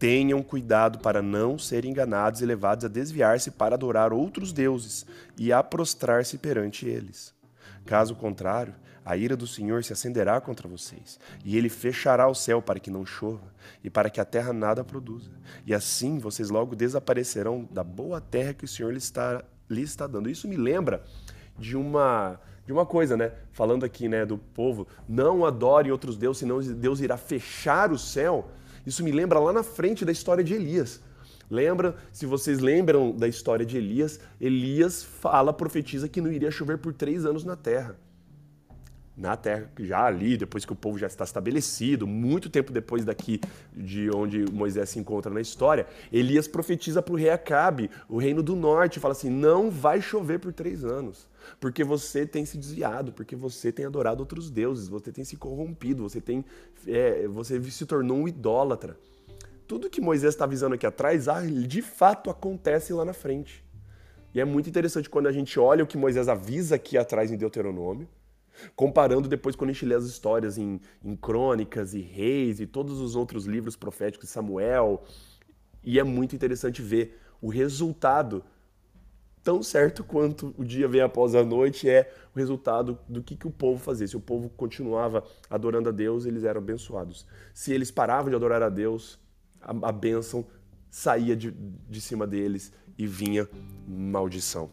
Tenham 0.00 0.42
cuidado 0.42 0.98
para 0.98 1.20
não 1.20 1.58
serem 1.58 1.90
enganados 1.90 2.40
e 2.40 2.46
levados 2.46 2.86
a 2.86 2.88
desviar-se 2.88 3.50
para 3.50 3.74
adorar 3.74 4.14
outros 4.14 4.50
deuses 4.50 5.06
e 5.36 5.52
a 5.52 5.62
prostrar-se 5.62 6.38
perante 6.38 6.88
eles. 6.88 7.34
Caso 7.84 8.16
contrário, 8.16 8.74
a 9.04 9.14
ira 9.14 9.36
do 9.36 9.46
Senhor 9.46 9.84
se 9.84 9.92
acenderá 9.92 10.40
contra 10.40 10.66
vocês, 10.66 11.20
e 11.44 11.56
ele 11.56 11.68
fechará 11.68 12.26
o 12.28 12.34
céu 12.34 12.62
para 12.62 12.80
que 12.80 12.90
não 12.90 13.04
chova, 13.04 13.52
e 13.84 13.90
para 13.90 14.08
que 14.08 14.22
a 14.22 14.24
terra 14.24 14.54
nada 14.54 14.82
produza. 14.82 15.30
E 15.66 15.74
assim 15.74 16.18
vocês 16.18 16.48
logo 16.48 16.74
desaparecerão 16.74 17.68
da 17.70 17.84
boa 17.84 18.22
terra 18.22 18.54
que 18.54 18.64
o 18.64 18.68
Senhor 18.68 18.94
lhes 18.94 19.04
está, 19.04 19.44
lhes 19.68 19.90
está 19.90 20.06
dando. 20.06 20.30
Isso 20.30 20.48
me 20.48 20.56
lembra 20.56 21.04
de 21.58 21.76
uma 21.76 22.40
de 22.64 22.72
uma 22.72 22.86
coisa, 22.86 23.16
né? 23.16 23.32
Falando 23.52 23.84
aqui, 23.84 24.08
né, 24.08 24.24
do 24.24 24.38
povo, 24.38 24.86
não 25.08 25.44
adore 25.44 25.90
outros 25.90 26.16
deuses, 26.16 26.38
senão 26.38 26.60
Deus 26.60 27.00
irá 27.00 27.16
fechar 27.16 27.90
o 27.90 27.98
céu. 27.98 28.48
Isso 28.86 29.04
me 29.04 29.12
lembra 29.12 29.38
lá 29.38 29.52
na 29.52 29.62
frente 29.62 30.04
da 30.04 30.12
história 30.12 30.42
de 30.42 30.54
Elias. 30.54 31.00
Lembra, 31.50 31.96
se 32.12 32.26
vocês 32.26 32.60
lembram 32.60 33.10
da 33.10 33.26
história 33.26 33.66
de 33.66 33.76
Elias, 33.76 34.20
Elias 34.40 35.02
fala, 35.02 35.52
profetiza 35.52 36.08
que 36.08 36.20
não 36.20 36.30
iria 36.30 36.50
chover 36.50 36.78
por 36.78 36.94
três 36.94 37.24
anos 37.24 37.44
na 37.44 37.56
terra. 37.56 37.96
Na 39.20 39.36
terra, 39.36 39.70
já 39.78 40.06
ali, 40.06 40.34
depois 40.38 40.64
que 40.64 40.72
o 40.72 40.76
povo 40.76 40.96
já 40.96 41.06
está 41.06 41.24
estabelecido, 41.24 42.06
muito 42.06 42.48
tempo 42.48 42.72
depois 42.72 43.04
daqui 43.04 43.38
de 43.70 44.10
onde 44.10 44.50
Moisés 44.50 44.88
se 44.88 44.98
encontra 44.98 45.30
na 45.30 45.42
história, 45.42 45.86
Elias 46.10 46.48
profetiza 46.48 47.02
para 47.02 47.12
o 47.12 47.16
rei 47.16 47.28
Acabe, 47.28 47.90
o 48.08 48.16
reino 48.16 48.42
do 48.42 48.56
norte, 48.56 48.98
fala 48.98 49.12
assim: 49.12 49.28
não 49.28 49.70
vai 49.70 50.00
chover 50.00 50.38
por 50.38 50.54
três 50.54 50.84
anos 50.84 51.28
porque 51.58 51.82
você 51.82 52.26
tem 52.26 52.44
se 52.44 52.56
desviado, 52.56 53.12
porque 53.12 53.34
você 53.34 53.72
tem 53.72 53.86
adorado 53.86 54.20
outros 54.20 54.50
deuses, 54.50 54.88
você 54.88 55.10
tem 55.10 55.24
se 55.24 55.36
corrompido, 55.36 56.02
você 56.02 56.20
tem, 56.20 56.44
é, 56.86 57.26
você 57.28 57.60
se 57.70 57.86
tornou 57.86 58.18
um 58.18 58.28
idólatra. 58.28 58.96
Tudo 59.66 59.90
que 59.90 60.00
Moisés 60.00 60.34
está 60.34 60.44
avisando 60.44 60.74
aqui 60.74 60.86
atrás, 60.86 61.28
ah, 61.28 61.42
de 61.42 61.82
fato 61.82 62.30
acontece 62.30 62.92
lá 62.92 63.04
na 63.04 63.12
frente. 63.12 63.64
E 64.34 64.40
é 64.40 64.44
muito 64.44 64.68
interessante 64.68 65.08
quando 65.08 65.26
a 65.26 65.32
gente 65.32 65.58
olha 65.58 65.84
o 65.84 65.86
que 65.86 65.96
Moisés 65.96 66.28
avisa 66.28 66.76
aqui 66.76 66.96
atrás 66.96 67.30
em 67.30 67.36
Deuteronômio, 67.36 68.08
comparando 68.74 69.28
depois 69.28 69.56
quando 69.56 69.70
a 69.70 69.72
gente 69.72 69.86
lê 69.86 69.94
as 69.94 70.04
histórias 70.04 70.58
em, 70.58 70.80
em 71.04 71.16
Crônicas 71.16 71.94
e 71.94 72.00
Reis 72.00 72.60
e 72.60 72.66
todos 72.66 73.00
os 73.00 73.16
outros 73.16 73.46
livros 73.46 73.76
proféticos 73.76 74.28
de 74.28 74.32
Samuel. 74.32 75.04
E 75.82 75.98
é 75.98 76.04
muito 76.04 76.34
interessante 76.34 76.82
ver 76.82 77.18
o 77.40 77.48
resultado 77.48 78.44
tão 79.42 79.62
certo 79.62 80.04
quanto 80.04 80.54
o 80.56 80.64
dia 80.64 80.86
vem 80.86 81.00
após 81.00 81.34
a 81.34 81.42
noite 81.42 81.88
é 81.88 82.12
o 82.34 82.38
resultado 82.38 82.98
do 83.08 83.22
que, 83.22 83.34
que 83.34 83.46
o 83.46 83.50
povo 83.50 83.82
fazia. 83.82 84.06
Se 84.06 84.16
o 84.16 84.20
povo 84.20 84.50
continuava 84.50 85.24
adorando 85.48 85.88
a 85.88 85.92
Deus, 85.92 86.26
eles 86.26 86.44
eram 86.44 86.60
abençoados. 86.60 87.26
Se 87.54 87.72
eles 87.72 87.90
paravam 87.90 88.30
de 88.30 88.36
adorar 88.36 88.62
a 88.62 88.68
Deus, 88.68 89.18
a, 89.60 89.88
a 89.88 89.92
bênção 89.92 90.46
saía 90.90 91.36
de, 91.36 91.50
de 91.50 92.00
cima 92.00 92.26
deles 92.26 92.72
e 92.98 93.06
vinha 93.06 93.48
maldição. 93.88 94.70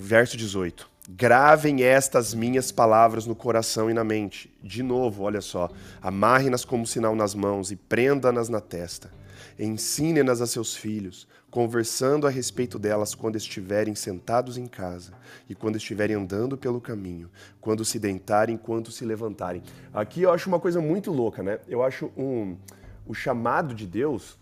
Verso 0.00 0.36
18. 0.36 0.88
Gravem 1.10 1.82
estas 1.82 2.32
minhas 2.32 2.70
palavras 2.70 3.26
no 3.26 3.34
coração 3.34 3.90
e 3.90 3.94
na 3.94 4.04
mente. 4.04 4.48
De 4.62 4.80
novo, 4.80 5.24
olha 5.24 5.40
só. 5.40 5.68
Amarre-nas 6.00 6.64
como 6.64 6.86
sinal 6.86 7.16
nas 7.16 7.34
mãos 7.34 7.72
e 7.72 7.76
prenda-nas 7.76 8.48
na 8.48 8.60
testa. 8.60 9.10
Ensine-nas 9.58 10.40
a 10.40 10.46
seus 10.46 10.76
filhos, 10.76 11.26
conversando 11.50 12.28
a 12.28 12.30
respeito 12.30 12.78
delas 12.78 13.12
quando 13.12 13.34
estiverem 13.34 13.96
sentados 13.96 14.56
em 14.56 14.68
casa 14.68 15.14
e 15.48 15.54
quando 15.54 15.74
estiverem 15.74 16.14
andando 16.14 16.56
pelo 16.56 16.80
caminho, 16.80 17.28
quando 17.60 17.84
se 17.84 17.98
deitarem, 17.98 18.56
quando 18.56 18.92
se 18.92 19.04
levantarem. 19.04 19.64
Aqui 19.92 20.22
eu 20.22 20.32
acho 20.32 20.48
uma 20.48 20.60
coisa 20.60 20.80
muito 20.80 21.10
louca, 21.10 21.42
né? 21.42 21.58
Eu 21.66 21.82
acho 21.82 22.12
um, 22.16 22.56
o 23.04 23.14
chamado 23.14 23.74
de 23.74 23.84
Deus 23.84 24.38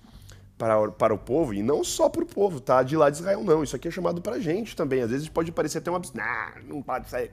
para, 0.58 0.90
para 0.90 1.14
o 1.14 1.18
povo, 1.18 1.52
e 1.52 1.62
não 1.62 1.84
só 1.84 2.08
para 2.08 2.22
o 2.22 2.26
povo, 2.26 2.60
tá? 2.60 2.82
De 2.82 2.96
lá 2.96 3.10
de 3.10 3.18
Israel, 3.18 3.44
não. 3.44 3.62
Isso 3.62 3.76
aqui 3.76 3.88
é 3.88 3.90
chamado 3.90 4.20
para 4.22 4.36
a 4.36 4.40
gente 4.40 4.74
também. 4.74 5.02
Às 5.02 5.10
vezes 5.10 5.28
pode 5.28 5.52
parecer 5.52 5.78
até 5.78 5.90
um 5.90 5.96
absurdo. 5.96 6.18
Não, 6.18 6.76
não 6.76 6.82
pode 6.82 7.08
sair. 7.10 7.30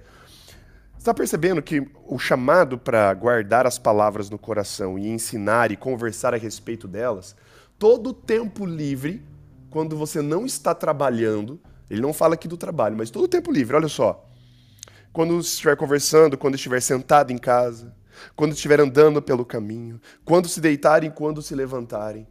Você 0.93 0.99
está 0.99 1.13
percebendo 1.13 1.61
que 1.61 1.85
o 2.07 2.17
chamado 2.17 2.77
para 2.77 3.13
guardar 3.13 3.65
as 3.65 3.77
palavras 3.77 4.29
no 4.29 4.37
coração 4.37 4.97
e 4.97 5.07
ensinar 5.07 5.71
e 5.71 5.77
conversar 5.77 6.33
a 6.33 6.37
respeito 6.37 6.87
delas, 6.87 7.35
todo 7.77 8.13
tempo 8.13 8.65
livre, 8.65 9.21
quando 9.69 9.97
você 9.97 10.21
não 10.21 10.45
está 10.45 10.73
trabalhando, 10.73 11.59
ele 11.89 12.01
não 12.01 12.13
fala 12.13 12.35
aqui 12.35 12.47
do 12.47 12.57
trabalho, 12.57 12.95
mas 12.95 13.09
todo 13.09 13.27
tempo 13.27 13.51
livre, 13.51 13.75
olha 13.75 13.87
só. 13.87 14.25
Quando 15.11 15.37
estiver 15.39 15.75
conversando, 15.75 16.37
quando 16.37 16.55
estiver 16.55 16.81
sentado 16.81 17.31
em 17.31 17.37
casa, 17.37 17.93
quando 18.35 18.53
estiver 18.53 18.79
andando 18.79 19.21
pelo 19.21 19.45
caminho, 19.45 19.99
quando 20.23 20.47
se 20.47 20.61
deitarem, 20.61 21.11
quando 21.11 21.41
se 21.41 21.53
levantarem, 21.53 22.27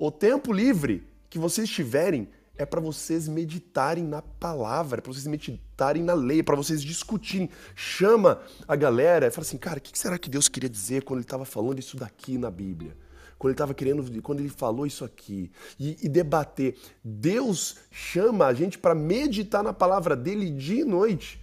o 0.00 0.10
tempo 0.10 0.50
livre 0.50 1.06
que 1.28 1.38
vocês 1.38 1.68
tiverem 1.68 2.26
é 2.56 2.64
para 2.64 2.80
vocês 2.80 3.28
meditarem 3.28 4.02
na 4.02 4.22
palavra, 4.22 4.98
é 4.98 5.02
para 5.02 5.12
vocês 5.12 5.26
meditarem 5.26 6.02
na 6.02 6.14
lei, 6.14 6.40
é 6.40 6.42
para 6.42 6.56
vocês 6.56 6.82
discutirem. 6.82 7.50
Chama 7.74 8.40
a 8.66 8.74
galera 8.76 9.26
e 9.26 9.30
fala 9.30 9.46
assim, 9.46 9.58
cara, 9.58 9.78
o 9.78 9.82
que 9.82 9.98
será 9.98 10.18
que 10.18 10.30
Deus 10.30 10.48
queria 10.48 10.70
dizer 10.70 11.04
quando 11.04 11.18
ele 11.18 11.26
estava 11.26 11.44
falando 11.44 11.78
isso 11.78 11.98
daqui 11.98 12.38
na 12.38 12.50
Bíblia? 12.50 12.96
Quando 13.38 13.50
ele 13.50 13.54
estava 13.54 13.74
querendo, 13.74 14.22
quando 14.22 14.40
ele 14.40 14.48
falou 14.48 14.86
isso 14.86 15.04
aqui 15.04 15.50
e, 15.78 15.98
e 16.02 16.08
debater. 16.08 16.78
Deus 17.04 17.76
chama 17.90 18.46
a 18.46 18.54
gente 18.54 18.78
para 18.78 18.94
meditar 18.94 19.62
na 19.62 19.74
palavra 19.74 20.16
dele 20.16 20.50
dia 20.50 20.80
e 20.80 20.84
noite 20.84 21.39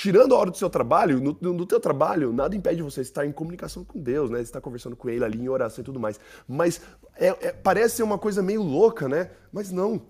tirando 0.00 0.34
a 0.34 0.38
hora 0.38 0.50
do 0.50 0.56
seu 0.56 0.70
trabalho, 0.70 1.20
no, 1.20 1.52
no 1.52 1.66
teu 1.66 1.78
trabalho, 1.78 2.32
nada 2.32 2.56
impede 2.56 2.82
você 2.82 3.02
estar 3.02 3.26
em 3.26 3.32
comunicação 3.32 3.84
com 3.84 4.00
Deus, 4.00 4.30
né? 4.30 4.40
Estar 4.40 4.58
conversando 4.58 4.96
com 4.96 5.10
Ele 5.10 5.22
ali 5.22 5.38
em 5.38 5.48
oração 5.50 5.82
e 5.82 5.84
tudo 5.84 6.00
mais. 6.00 6.18
Mas 6.48 6.80
é, 7.16 7.26
é, 7.48 7.52
parece 7.52 7.96
ser 7.96 8.02
uma 8.02 8.16
coisa 8.16 8.42
meio 8.42 8.62
louca, 8.62 9.06
né? 9.06 9.30
Mas 9.52 9.70
não. 9.70 10.00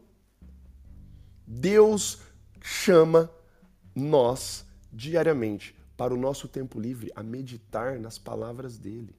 Deus 1.44 2.20
chama 2.62 3.28
nós 3.92 4.64
diariamente 4.92 5.74
para 5.96 6.14
o 6.14 6.16
nosso 6.16 6.46
tempo 6.46 6.78
livre 6.78 7.10
a 7.16 7.22
meditar 7.24 7.98
nas 7.98 8.16
palavras 8.16 8.78
dele. 8.78 9.18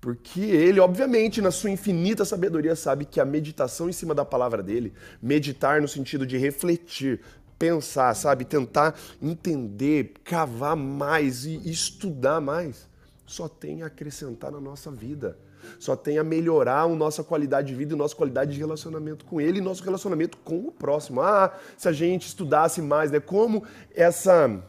Porque 0.00 0.40
ele, 0.40 0.80
obviamente, 0.80 1.40
na 1.40 1.52
sua 1.52 1.70
infinita 1.70 2.24
sabedoria, 2.24 2.74
sabe 2.74 3.04
que 3.04 3.20
a 3.20 3.24
meditação 3.24 3.88
em 3.88 3.92
cima 3.92 4.12
da 4.12 4.24
palavra 4.24 4.60
dele, 4.60 4.92
meditar 5.22 5.80
no 5.80 5.86
sentido 5.86 6.26
de 6.26 6.36
refletir, 6.36 7.20
pensar, 7.62 8.12
sabe? 8.16 8.44
Tentar 8.44 8.98
entender, 9.22 10.14
cavar 10.24 10.74
mais 10.74 11.44
e 11.44 11.70
estudar 11.70 12.40
mais. 12.40 12.88
Só 13.24 13.46
tem 13.46 13.84
a 13.84 13.86
acrescentar 13.86 14.50
na 14.50 14.60
nossa 14.60 14.90
vida. 14.90 15.38
Só 15.78 15.94
tem 15.94 16.18
a 16.18 16.24
melhorar 16.24 16.80
a 16.80 16.88
nossa 16.88 17.22
qualidade 17.22 17.68
de 17.68 17.74
vida 17.76 17.94
e 17.94 17.96
nossa 17.96 18.16
qualidade 18.16 18.52
de 18.52 18.58
relacionamento 18.58 19.24
com 19.24 19.40
Ele 19.40 19.58
e 19.58 19.60
nosso 19.60 19.84
relacionamento 19.84 20.36
com 20.38 20.58
o 20.58 20.72
próximo. 20.72 21.20
Ah, 21.20 21.56
se 21.78 21.88
a 21.88 21.92
gente 21.92 22.26
estudasse 22.26 22.82
mais, 22.82 23.12
né? 23.12 23.20
Como 23.20 23.62
essa, 23.94 24.60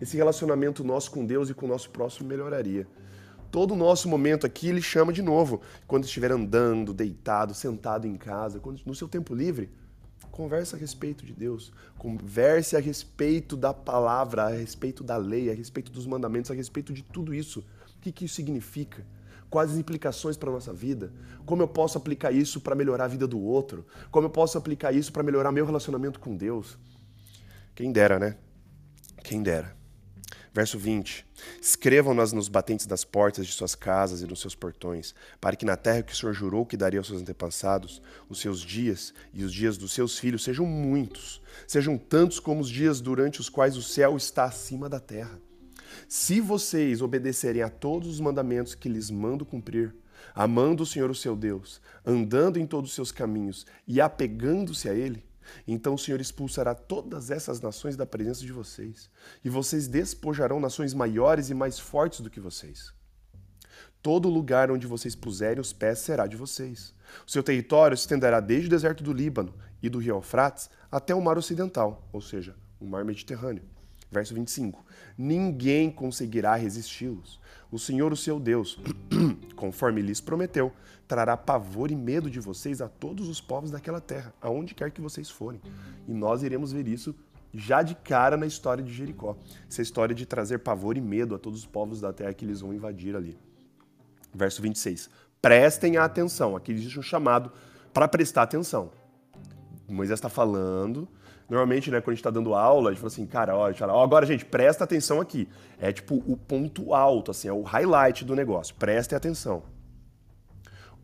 esse 0.00 0.16
relacionamento 0.16 0.82
nosso 0.82 1.10
com 1.10 1.26
Deus 1.26 1.50
e 1.50 1.54
com 1.54 1.66
o 1.66 1.68
nosso 1.68 1.90
próximo 1.90 2.26
melhoraria. 2.26 2.86
Todo 3.50 3.74
o 3.74 3.76
nosso 3.76 4.08
momento 4.08 4.46
aqui 4.46 4.70
ele 4.70 4.80
chama 4.80 5.12
de 5.12 5.20
novo. 5.20 5.60
Quando 5.86 6.04
estiver 6.04 6.32
andando, 6.32 6.94
deitado, 6.94 7.52
sentado 7.52 8.06
em 8.06 8.16
casa, 8.16 8.58
quando, 8.58 8.80
no 8.86 8.94
seu 8.94 9.06
tempo 9.06 9.34
livre, 9.34 9.70
Converse 10.32 10.74
a 10.74 10.78
respeito 10.78 11.26
de 11.26 11.34
Deus. 11.34 11.70
Converse 11.98 12.74
a 12.74 12.80
respeito 12.80 13.54
da 13.54 13.74
palavra, 13.74 14.44
a 14.44 14.48
respeito 14.48 15.04
da 15.04 15.18
lei, 15.18 15.50
a 15.50 15.54
respeito 15.54 15.92
dos 15.92 16.06
mandamentos, 16.06 16.50
a 16.50 16.54
respeito 16.54 16.92
de 16.92 17.02
tudo 17.02 17.34
isso. 17.34 17.60
O 17.60 18.00
que, 18.00 18.10
que 18.10 18.24
isso 18.24 18.34
significa? 18.34 19.06
Quais 19.50 19.72
as 19.72 19.76
implicações 19.76 20.38
para 20.38 20.48
a 20.48 20.52
nossa 20.54 20.72
vida? 20.72 21.12
Como 21.44 21.62
eu 21.62 21.68
posso 21.68 21.98
aplicar 21.98 22.32
isso 22.32 22.62
para 22.62 22.74
melhorar 22.74 23.04
a 23.04 23.08
vida 23.08 23.26
do 23.26 23.38
outro? 23.38 23.86
Como 24.10 24.26
eu 24.26 24.30
posso 24.30 24.56
aplicar 24.56 24.92
isso 24.92 25.12
para 25.12 25.22
melhorar 25.22 25.52
meu 25.52 25.66
relacionamento 25.66 26.18
com 26.18 26.34
Deus? 26.34 26.78
Quem 27.74 27.92
dera, 27.92 28.18
né? 28.18 28.38
Quem 29.22 29.42
dera. 29.42 29.81
Verso 30.54 30.78
20: 30.78 31.26
Escrevam-nas 31.60 32.32
nos 32.32 32.46
batentes 32.46 32.84
das 32.84 33.04
portas 33.04 33.46
de 33.46 33.52
suas 33.52 33.74
casas 33.74 34.20
e 34.20 34.26
nos 34.26 34.40
seus 34.40 34.54
portões, 34.54 35.14
para 35.40 35.56
que 35.56 35.64
na 35.64 35.76
terra 35.76 36.02
que 36.02 36.12
o 36.12 36.16
Senhor 36.16 36.34
jurou 36.34 36.66
que 36.66 36.76
daria 36.76 37.00
aos 37.00 37.06
seus 37.06 37.22
antepassados, 37.22 38.02
os 38.28 38.38
seus 38.38 38.60
dias 38.60 39.14
e 39.32 39.44
os 39.44 39.52
dias 39.52 39.78
dos 39.78 39.92
seus 39.92 40.18
filhos 40.18 40.44
sejam 40.44 40.66
muitos, 40.66 41.40
sejam 41.66 41.96
tantos 41.96 42.38
como 42.38 42.60
os 42.60 42.68
dias 42.68 43.00
durante 43.00 43.40
os 43.40 43.48
quais 43.48 43.78
o 43.78 43.82
céu 43.82 44.14
está 44.14 44.44
acima 44.44 44.90
da 44.90 45.00
terra. 45.00 45.40
Se 46.06 46.38
vocês 46.38 47.00
obedecerem 47.00 47.62
a 47.62 47.70
todos 47.70 48.08
os 48.08 48.20
mandamentos 48.20 48.74
que 48.74 48.90
lhes 48.90 49.10
mando 49.10 49.46
cumprir, 49.46 49.94
amando 50.34 50.82
o 50.82 50.86
Senhor 50.86 51.10
o 51.10 51.14
seu 51.14 51.34
Deus, 51.34 51.80
andando 52.04 52.58
em 52.58 52.66
todos 52.66 52.90
os 52.90 52.94
seus 52.94 53.10
caminhos 53.10 53.66
e 53.86 54.02
apegando-se 54.02 54.88
a 54.88 54.94
Ele, 54.94 55.24
então 55.66 55.94
o 55.94 55.98
Senhor 55.98 56.20
expulsará 56.20 56.74
todas 56.74 57.30
essas 57.30 57.60
nações 57.60 57.96
da 57.96 58.06
presença 58.06 58.40
de 58.40 58.52
vocês, 58.52 59.10
e 59.44 59.48
vocês 59.48 59.88
despojarão 59.88 60.60
nações 60.60 60.94
maiores 60.94 61.50
e 61.50 61.54
mais 61.54 61.78
fortes 61.78 62.20
do 62.20 62.30
que 62.30 62.40
vocês. 62.40 62.92
Todo 64.02 64.28
lugar 64.28 64.70
onde 64.70 64.86
vocês 64.86 65.14
puserem 65.14 65.60
os 65.60 65.72
pés 65.72 66.00
será 66.00 66.26
de 66.26 66.36
vocês. 66.36 66.92
O 67.26 67.30
seu 67.30 67.42
território 67.42 67.96
se 67.96 68.02
estenderá 68.02 68.40
desde 68.40 68.66
o 68.66 68.70
deserto 68.70 69.04
do 69.04 69.12
Líbano 69.12 69.54
e 69.82 69.88
do 69.88 69.98
rio 69.98 70.16
Eufrates 70.16 70.68
até 70.90 71.14
o 71.14 71.20
mar 71.20 71.38
ocidental, 71.38 72.08
ou 72.12 72.20
seja, 72.20 72.56
o 72.80 72.84
mar 72.84 73.04
Mediterrâneo. 73.04 73.71
Verso 74.12 74.34
25: 74.34 74.84
Ninguém 75.16 75.90
conseguirá 75.90 76.54
resisti-los. 76.54 77.40
O 77.70 77.78
Senhor, 77.78 78.12
o 78.12 78.16
seu 78.16 78.38
Deus, 78.38 78.78
conforme 79.56 80.02
lhes 80.02 80.20
prometeu, 80.20 80.70
trará 81.08 81.34
pavor 81.34 81.90
e 81.90 81.96
medo 81.96 82.30
de 82.30 82.38
vocês 82.38 82.82
a 82.82 82.88
todos 82.88 83.26
os 83.26 83.40
povos 83.40 83.70
daquela 83.70 84.02
terra, 84.02 84.34
aonde 84.42 84.74
quer 84.74 84.90
que 84.90 85.00
vocês 85.00 85.30
forem. 85.30 85.62
E 86.06 86.12
nós 86.12 86.42
iremos 86.42 86.72
ver 86.72 86.86
isso 86.86 87.14
já 87.54 87.82
de 87.82 87.94
cara 87.94 88.36
na 88.36 88.44
história 88.44 88.84
de 88.84 88.92
Jericó. 88.92 89.34
Essa 89.66 89.80
história 89.80 90.14
de 90.14 90.26
trazer 90.26 90.58
pavor 90.58 90.98
e 90.98 91.00
medo 91.00 91.34
a 91.34 91.38
todos 91.38 91.60
os 91.60 91.66
povos 91.66 91.98
da 92.02 92.12
terra 92.12 92.34
que 92.34 92.44
eles 92.44 92.60
vão 92.60 92.74
invadir 92.74 93.16
ali. 93.16 93.38
Verso 94.34 94.60
26. 94.60 95.08
Prestem 95.40 95.96
atenção. 95.96 96.54
Aqui 96.54 96.72
existe 96.72 96.98
um 96.98 97.02
chamado 97.02 97.50
para 97.94 98.06
prestar 98.06 98.42
atenção. 98.42 98.90
Moisés 99.88 100.18
está 100.18 100.28
falando 100.28 101.08
Normalmente, 101.52 101.90
né, 101.90 102.00
quando 102.00 102.08
a 102.08 102.14
gente 102.14 102.20
está 102.20 102.30
dando 102.30 102.54
aula, 102.54 102.88
a 102.88 102.92
gente 102.94 103.00
fala 103.02 103.12
assim, 103.12 103.26
cara, 103.26 103.54
ó, 103.54 103.70
ó, 103.70 104.02
agora, 104.02 104.24
gente, 104.24 104.42
presta 104.42 104.84
atenção 104.84 105.20
aqui. 105.20 105.46
É 105.78 105.92
tipo 105.92 106.14
o 106.26 106.34
ponto 106.34 106.94
alto, 106.94 107.30
assim, 107.30 107.46
é 107.46 107.52
o 107.52 107.60
highlight 107.60 108.24
do 108.24 108.34
negócio. 108.34 108.74
Prestem 108.74 109.18
atenção. 109.18 109.62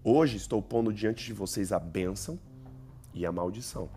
Hoje 0.03 0.39
estou 0.39 0.63
pondo 0.63 0.91
diante 0.91 1.23
de 1.23 1.35
vocês 1.35 1.71
a 1.71 1.79
bênção 1.79 2.41
e 3.13 3.27
a 3.27 3.31
maldição. 3.31 3.91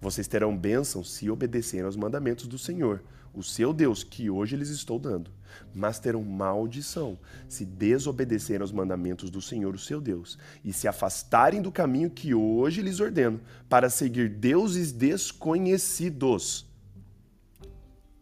Vocês 0.00 0.28
terão 0.28 0.56
bênção 0.56 1.02
se 1.02 1.28
obedecerem 1.28 1.84
aos 1.84 1.96
mandamentos 1.96 2.46
do 2.46 2.56
Senhor, 2.56 3.02
o 3.34 3.42
seu 3.42 3.72
Deus, 3.72 4.02
que 4.02 4.30
hoje 4.30 4.56
lhes 4.56 4.70
estou 4.70 4.98
dando 4.98 5.30
mas 5.74 5.98
terão 5.98 6.22
maldição 6.22 7.18
se 7.48 7.64
desobedecerem 7.64 8.62
aos 8.62 8.72
mandamentos 8.72 9.30
do 9.30 9.40
Senhor, 9.40 9.74
o 9.74 9.78
seu 9.78 10.00
Deus, 10.00 10.38
e 10.64 10.72
se 10.72 10.88
afastarem 10.88 11.62
do 11.62 11.72
caminho 11.72 12.10
que 12.10 12.34
hoje 12.34 12.82
lhes 12.82 13.00
ordeno, 13.00 13.40
para 13.68 13.90
seguir 13.90 14.28
deuses 14.28 14.92
desconhecidos. 14.92 16.66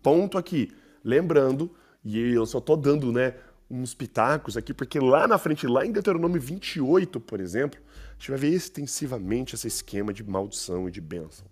Ponto 0.03 0.39
aqui. 0.39 0.73
Lembrando, 1.05 1.75
e 2.05 2.19
eu 2.19 2.45
só 2.45 2.59
estou 2.59 2.77
dando 2.77 3.13
né, 3.13 3.35
uns 3.71 3.95
pitacos 3.95 4.57
aqui, 4.57 4.75
porque 4.75 4.99
lá 4.99 5.27
na 5.27 5.39
frente, 5.39 5.67
lá 5.67 5.87
em 5.87 5.93
Deuteronômio 5.93 6.41
28, 6.41 7.21
por 7.21 7.41
exemplo, 7.41 7.81
a 8.11 8.13
gente 8.19 8.31
vai 8.31 8.39
ver 8.39 8.53
extensivamente 8.53 9.55
esse 9.55 9.69
esquema 9.69 10.13
de 10.13 10.23
maldição 10.25 10.89
e 10.89 10.93
de 10.93 11.01
bênção 11.01 11.47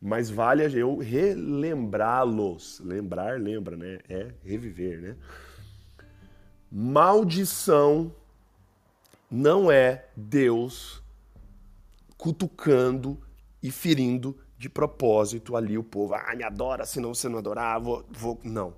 mas 0.00 0.30
vale 0.30 0.64
eu 0.78 0.96
relembrá-los. 0.96 2.80
Lembrar, 2.80 3.38
lembra, 3.38 3.76
né? 3.76 3.98
É 4.08 4.32
reviver, 4.42 5.00
né? 5.00 5.16
Maldição 6.70 8.14
não 9.30 9.70
é 9.70 10.06
Deus 10.16 11.02
cutucando 12.16 13.20
e 13.62 13.70
ferindo 13.70 14.38
de 14.56 14.68
propósito 14.68 15.56
ali 15.56 15.76
o 15.76 15.84
povo. 15.84 16.14
Ah, 16.14 16.34
me 16.34 16.44
adora, 16.44 16.86
senão 16.86 17.14
você 17.14 17.28
não 17.28 17.38
adorar, 17.38 17.80
vou, 17.80 18.04
vou. 18.10 18.40
Não. 18.42 18.74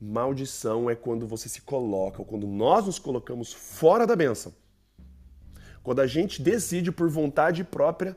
Maldição 0.00 0.90
é 0.90 0.96
quando 0.96 1.26
você 1.26 1.48
se 1.48 1.62
coloca, 1.62 2.20
ou 2.20 2.26
quando 2.26 2.46
nós 2.46 2.86
nos 2.86 2.98
colocamos 2.98 3.52
fora 3.52 4.06
da 4.06 4.16
bênção. 4.16 4.52
Quando 5.82 6.00
a 6.00 6.06
gente 6.06 6.42
decide 6.42 6.90
por 6.90 7.08
vontade 7.08 7.62
própria 7.62 8.16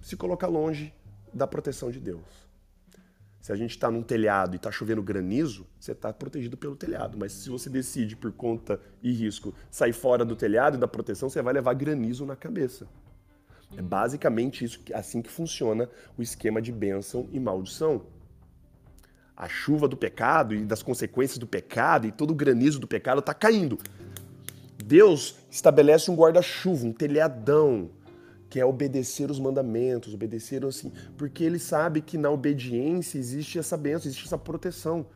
se 0.00 0.16
colocar 0.16 0.46
longe 0.46 0.92
da 1.32 1.46
proteção 1.46 1.90
de 1.90 2.00
Deus. 2.00 2.48
Se 3.40 3.52
a 3.52 3.56
gente 3.56 3.70
está 3.70 3.90
num 3.90 4.02
telhado 4.02 4.54
e 4.54 4.56
está 4.56 4.70
chovendo 4.70 5.02
granizo, 5.02 5.66
você 5.80 5.92
está 5.92 6.12
protegido 6.12 6.56
pelo 6.56 6.76
telhado. 6.76 7.16
Mas 7.16 7.32
se 7.32 7.48
você 7.48 7.70
decide 7.70 8.14
por 8.14 8.30
conta 8.32 8.80
e 9.02 9.10
risco 9.12 9.54
sair 9.70 9.92
fora 9.92 10.24
do 10.24 10.36
telhado 10.36 10.76
e 10.76 10.80
da 10.80 10.88
proteção, 10.88 11.30
você 11.30 11.40
vai 11.40 11.54
levar 11.54 11.72
granizo 11.74 12.26
na 12.26 12.36
cabeça. 12.36 12.86
É 13.76 13.82
basicamente 13.82 14.64
isso, 14.64 14.80
assim 14.92 15.22
que 15.22 15.30
funciona 15.30 15.88
o 16.16 16.22
esquema 16.22 16.60
de 16.60 16.72
bênção 16.72 17.28
e 17.32 17.38
maldição. 17.38 18.06
A 19.36 19.48
chuva 19.48 19.86
do 19.86 19.96
pecado 19.96 20.54
e 20.54 20.64
das 20.64 20.82
consequências 20.82 21.38
do 21.38 21.46
pecado 21.46 22.06
e 22.06 22.12
todo 22.12 22.32
o 22.32 22.34
granizo 22.34 22.78
do 22.78 22.88
pecado 22.88 23.20
está 23.20 23.32
caindo. 23.32 23.78
Deus 24.84 25.36
estabelece 25.50 26.10
um 26.10 26.16
guarda-chuva, 26.16 26.86
um 26.86 26.92
telhadão, 26.92 27.90
que 28.48 28.58
é 28.58 28.64
obedecer 28.64 29.30
os 29.30 29.38
mandamentos, 29.38 30.14
obedecer 30.14 30.64
assim, 30.64 30.92
porque 31.16 31.44
ele 31.44 31.58
sabe 31.58 32.00
que 32.00 32.16
na 32.16 32.30
obediência 32.30 33.18
existe 33.18 33.58
essa 33.58 33.76
bênção, 33.76 34.08
existe 34.08 34.26
essa 34.26 34.38
proteção. 34.38 35.06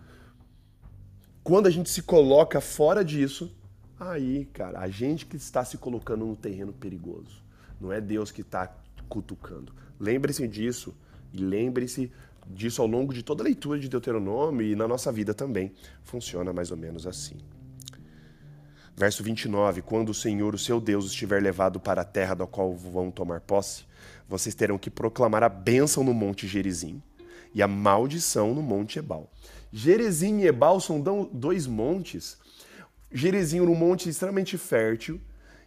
Quando 1.43 1.67
a 1.67 1.71
gente 1.71 1.91
se 1.91 2.03
coloca 2.03 2.61
fora 2.61 3.05
disso, 3.05 3.51
aí, 3.99 4.45
cara, 4.53 4.81
a 4.81 4.89
gente 4.89 5.27
que 5.27 5.37
está 5.37 5.65
se 5.65 5.79
colocando 5.79 6.27
no 6.27 6.37
terreno 6.37 6.73
perigoso. 6.73 7.43
Não 7.81 7.93
é 7.93 8.01
Deus 8.01 8.31
que 8.31 8.43
está 8.43 8.73
cutucando. 9.09 9.73
Lembre-se 9.99 10.47
disso 10.47 10.95
e 11.33 11.39
lembre-se 11.39 12.13
disso 12.47 12.83
ao 12.83 12.89
longo 12.89 13.13
de 13.13 13.23
toda 13.23 13.43
a 13.43 13.45
leitura 13.45 13.79
de 13.79 13.89
Deuteronômio 13.89 14.67
e 14.67 14.77
na 14.77 14.87
nossa 14.87 15.11
vida 15.11 15.35
também. 15.35 15.73
Funciona 16.03 16.53
mais 16.53 16.71
ou 16.71 16.77
menos 16.77 17.07
assim. 17.07 17.37
Verso 18.97 19.23
29: 19.23 19.83
Quando 19.83 20.11
o 20.11 20.15
Senhor, 20.15 20.55
o 20.55 20.59
seu 20.59 20.81
Deus, 20.81 21.07
estiver 21.07 21.43
levado 21.43 21.81
para 21.81 22.03
a 22.03 22.05
terra 22.05 22.35
da 22.35 22.47
qual 22.47 22.75
vão 22.75 23.11
tomar 23.11 23.41
posse, 23.41 23.85
vocês 24.29 24.55
terão 24.55 24.79
que 24.79 24.91
proclamar 24.91 25.43
a 25.43 25.49
bênção 25.49 26.05
no 26.05 26.15
monte 26.15 26.47
Gerizim 26.47 27.03
e 27.55 27.63
a 27.63 27.69
maldição 27.69 28.55
no 28.55 28.63
monte 28.63 28.99
Ebal. 28.99 29.31
Gerizim 29.73 30.41
e 30.41 30.47
Ebal 30.47 30.81
são 30.81 31.01
dois 31.33 31.67
montes. 31.67 32.39
Gerizim 33.11 33.61
era 33.61 33.71
um 33.71 33.75
monte 33.75 34.09
extremamente 34.09 34.57
fértil 34.57 35.21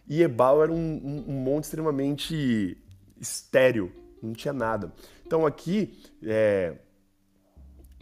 e 0.08 0.22
Ebal 0.22 0.62
era 0.62 0.72
um, 0.72 0.76
um, 0.76 1.24
um 1.28 1.32
monte 1.32 1.64
extremamente 1.64 2.76
estéril, 3.20 3.92
não 4.22 4.32
tinha 4.32 4.52
nada. 4.52 4.92
Então 5.24 5.44
aqui, 5.44 5.98
é, 6.22 6.74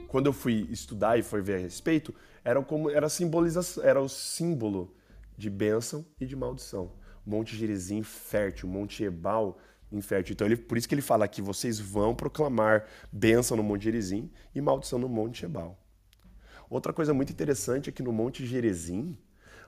quando 0.08 0.26
eu 0.26 0.32
fui 0.32 0.66
estudar 0.70 1.18
e 1.18 1.22
fui 1.22 1.40
ver 1.40 1.56
a 1.56 1.58
respeito, 1.58 2.14
era 2.44 2.62
como 2.62 2.90
era 2.90 3.08
simbolização, 3.08 3.82
era 3.82 4.00
o 4.00 4.08
símbolo 4.08 4.94
de 5.36 5.50
bênção 5.50 6.04
e 6.20 6.26
de 6.26 6.36
maldição. 6.36 6.92
Monte 7.24 7.56
Gerizim 7.56 8.02
fértil, 8.02 8.68
Monte 8.68 9.04
Ebal 9.04 9.58
infértil. 9.90 10.32
Então, 10.34 10.46
ele, 10.46 10.56
por 10.56 10.76
isso 10.76 10.88
que 10.88 10.94
ele 10.94 11.02
fala 11.02 11.28
que 11.28 11.40
vocês 11.40 11.78
vão 11.78 12.14
proclamar 12.14 12.86
bênção 13.12 13.56
no 13.56 13.62
Monte 13.62 13.84
Gerizim 13.84 14.30
e 14.54 14.60
maldição 14.60 14.98
no 14.98 15.08
Monte 15.08 15.44
Ebal. 15.44 15.78
Outra 16.68 16.92
coisa 16.92 17.14
muito 17.14 17.32
interessante 17.32 17.88
é 17.88 17.92
que 17.92 18.02
no 18.02 18.12
Monte 18.12 18.44
Gerizim, 18.46 19.16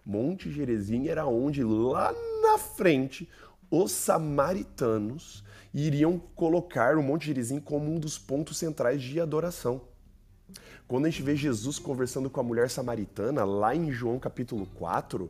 Monte 0.04 0.50
Gerizim 0.50 1.08
era 1.08 1.26
onde 1.26 1.62
lá 1.62 2.12
na 2.42 2.58
frente 2.58 3.28
os 3.70 3.92
samaritanos 3.92 5.44
iriam 5.74 6.18
colocar 6.18 6.96
o 6.96 7.02
Monte 7.02 7.26
Gerizim 7.26 7.60
como 7.60 7.92
um 7.92 7.98
dos 7.98 8.18
pontos 8.18 8.56
centrais 8.56 9.02
de 9.02 9.20
adoração. 9.20 9.82
Quando 10.88 11.06
a 11.06 11.10
gente 11.10 11.22
vê 11.22 11.34
Jesus 11.34 11.78
conversando 11.78 12.30
com 12.30 12.40
a 12.40 12.44
mulher 12.44 12.70
samaritana, 12.70 13.44
lá 13.44 13.74
em 13.74 13.90
João 13.90 14.18
capítulo 14.20 14.66
4, 14.76 15.28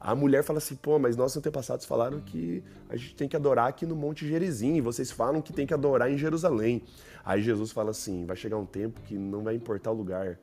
a 0.00 0.14
mulher 0.14 0.44
fala 0.44 0.58
assim, 0.58 0.76
pô, 0.76 0.98
mas 0.98 1.16
nossos 1.16 1.36
antepassados 1.36 1.86
falaram 1.86 2.20
que 2.20 2.62
a 2.88 2.96
gente 2.96 3.14
tem 3.14 3.28
que 3.28 3.36
adorar 3.36 3.68
aqui 3.68 3.86
no 3.86 3.96
Monte 3.96 4.26
Gerizim, 4.26 4.76
e 4.76 4.80
vocês 4.80 5.10
falam 5.10 5.40
que 5.40 5.52
tem 5.52 5.66
que 5.66 5.74
adorar 5.74 6.10
em 6.10 6.18
Jerusalém. 6.18 6.82
Aí 7.24 7.42
Jesus 7.42 7.72
fala 7.72 7.90
assim, 7.90 8.24
vai 8.26 8.36
chegar 8.36 8.56
um 8.56 8.66
tempo 8.66 9.00
que 9.02 9.14
não 9.16 9.42
vai 9.42 9.54
importar 9.54 9.90
o 9.90 9.94
lugar, 9.94 10.38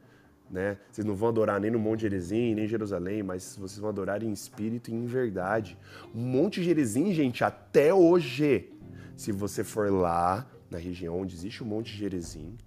né? 0.50 0.78
Vocês 0.92 1.06
não 1.06 1.16
vão 1.16 1.30
adorar 1.30 1.60
nem 1.60 1.72
no 1.72 1.80
Monte 1.80 2.02
Gerizim, 2.02 2.56
nem 2.56 2.66
em 2.66 2.68
Jerusalém, 2.68 3.24
mas 3.24 3.56
vocês 3.58 3.80
vão 3.80 3.90
adorar 3.90 4.22
em 4.24 4.32
espírito 4.32 4.92
e 4.92 4.94
em 4.94 5.06
verdade. 5.06 5.78
O 6.14 6.18
Monte 6.18 6.62
Gerizim, 6.64 7.14
gente, 7.14 7.44
até 7.44 7.94
hoje, 7.94 8.72
se 9.16 9.32
você 9.32 9.64
for 9.64 9.92
lá 9.92 10.48
na 10.70 10.78
região 10.78 11.20
onde 11.20 11.36
existe 11.36 11.64
o 11.64 11.66
Monte 11.66 11.96
Gerizim, 11.96 12.58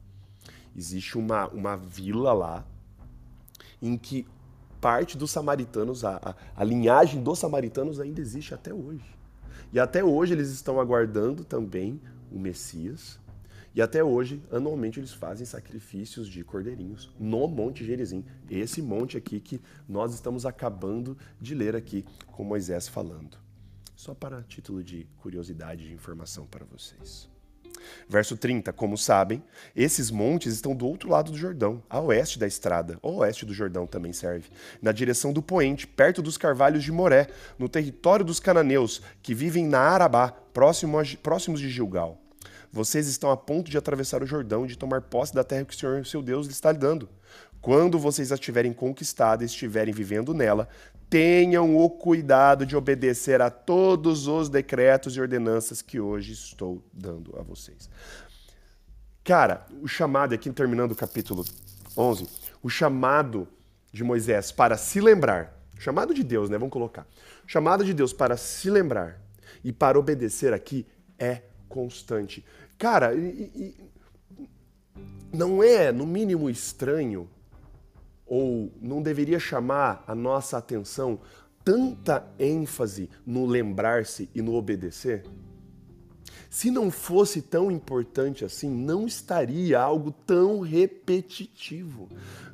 existe 0.74 1.18
uma, 1.18 1.48
uma 1.48 1.76
vila 1.76 2.32
lá 2.32 2.64
em 3.82 3.96
que 3.96 4.26
parte 4.80 5.16
dos 5.16 5.30
samaritanos, 5.30 6.04
a, 6.04 6.16
a, 6.16 6.34
a 6.54 6.64
linhagem 6.64 7.22
dos 7.22 7.38
samaritanos 7.38 8.00
ainda 8.00 8.20
existe 8.20 8.54
até 8.54 8.72
hoje. 8.72 9.04
E 9.72 9.80
até 9.80 10.02
hoje 10.04 10.32
eles 10.32 10.50
estão 10.50 10.80
aguardando 10.80 11.44
também 11.44 12.00
o 12.30 12.38
Messias. 12.38 13.18
E 13.74 13.82
até 13.82 14.02
hoje, 14.02 14.42
anualmente, 14.50 14.98
eles 14.98 15.12
fazem 15.12 15.44
sacrifícios 15.44 16.28
de 16.28 16.42
cordeirinhos 16.42 17.12
no 17.20 17.46
Monte 17.46 17.84
Gerizim. 17.84 18.24
Esse 18.48 18.80
monte 18.80 19.18
aqui 19.18 19.38
que 19.38 19.60
nós 19.86 20.14
estamos 20.14 20.46
acabando 20.46 21.16
de 21.38 21.54
ler 21.54 21.76
aqui 21.76 22.02
com 22.28 22.42
Moisés 22.42 22.88
falando. 22.88 23.36
Só 23.94 24.14
para 24.14 24.42
título 24.42 24.82
de 24.82 25.06
curiosidade 25.18 25.86
de 25.86 25.92
informação 25.92 26.46
para 26.46 26.64
vocês. 26.64 27.35
Verso 28.08 28.36
30, 28.36 28.72
como 28.72 28.96
sabem, 28.96 29.42
esses 29.74 30.10
montes 30.10 30.54
estão 30.54 30.74
do 30.74 30.86
outro 30.86 31.10
lado 31.10 31.32
do 31.32 31.38
Jordão, 31.38 31.82
a 31.88 32.00
oeste 32.00 32.38
da 32.38 32.46
estrada, 32.46 32.98
ou 33.02 33.16
oeste 33.18 33.44
do 33.44 33.54
Jordão 33.54 33.86
também 33.86 34.12
serve, 34.12 34.48
na 34.80 34.92
direção 34.92 35.32
do 35.32 35.42
poente, 35.42 35.86
perto 35.86 36.22
dos 36.22 36.36
carvalhos 36.36 36.84
de 36.84 36.92
Moré, 36.92 37.28
no 37.58 37.68
território 37.68 38.24
dos 38.24 38.40
cananeus, 38.40 39.02
que 39.22 39.34
vivem 39.34 39.66
na 39.66 39.80
Arabá, 39.80 40.28
próximo 40.52 40.98
a, 40.98 41.02
próximos 41.22 41.60
de 41.60 41.68
Gilgal. 41.68 42.25
Vocês 42.76 43.08
estão 43.08 43.30
a 43.30 43.38
ponto 43.38 43.70
de 43.70 43.78
atravessar 43.78 44.22
o 44.22 44.26
Jordão 44.26 44.66
e 44.66 44.68
de 44.68 44.76
tomar 44.76 45.00
posse 45.00 45.34
da 45.34 45.42
terra 45.42 45.64
que 45.64 45.74
o 45.74 45.78
Senhor, 45.78 46.04
seu 46.04 46.20
Deus, 46.20 46.46
lhe 46.46 46.52
está 46.52 46.72
dando. 46.72 47.08
Quando 47.58 47.98
vocês 47.98 48.30
a 48.30 48.36
tiverem 48.36 48.70
conquistada 48.70 49.42
e 49.42 49.46
estiverem 49.46 49.94
vivendo 49.94 50.34
nela, 50.34 50.68
tenham 51.08 51.74
o 51.74 51.88
cuidado 51.88 52.66
de 52.66 52.76
obedecer 52.76 53.40
a 53.40 53.48
todos 53.48 54.26
os 54.26 54.50
decretos 54.50 55.16
e 55.16 55.20
ordenanças 55.22 55.80
que 55.80 55.98
hoje 55.98 56.34
estou 56.34 56.84
dando 56.92 57.34
a 57.38 57.42
vocês. 57.42 57.88
Cara, 59.24 59.64
o 59.80 59.88
chamado 59.88 60.34
aqui, 60.34 60.52
terminando 60.52 60.92
o 60.92 60.96
capítulo 60.96 61.46
11, 61.96 62.28
o 62.62 62.68
chamado 62.68 63.48
de 63.90 64.04
Moisés 64.04 64.52
para 64.52 64.76
se 64.76 65.00
lembrar, 65.00 65.58
chamado 65.78 66.12
de 66.12 66.22
Deus, 66.22 66.50
né? 66.50 66.58
Vamos 66.58 66.74
colocar. 66.74 67.06
Chamado 67.46 67.82
de 67.82 67.94
Deus 67.94 68.12
para 68.12 68.36
se 68.36 68.68
lembrar 68.68 69.18
e 69.64 69.72
para 69.72 69.98
obedecer 69.98 70.52
aqui 70.52 70.86
é 71.18 71.40
constante. 71.68 72.44
Cara, 72.78 73.14
e, 73.14 73.50
e, 73.54 73.74
não 75.32 75.62
é, 75.62 75.90
no 75.92 76.06
mínimo, 76.06 76.50
estranho 76.50 77.28
ou 78.26 78.72
não 78.80 79.00
deveria 79.00 79.38
chamar 79.38 80.04
a 80.06 80.14
nossa 80.14 80.58
atenção 80.58 81.20
tanta 81.64 82.26
ênfase 82.38 83.08
no 83.24 83.46
lembrar-se 83.46 84.28
e 84.34 84.42
no 84.42 84.54
obedecer? 84.54 85.24
Se 86.50 86.70
não 86.70 86.90
fosse 86.90 87.42
tão 87.42 87.70
importante 87.70 88.44
assim, 88.44 88.70
não 88.70 89.06
estaria 89.06 89.80
algo 89.80 90.10
tão 90.10 90.60
repetitivo. 90.60 92.08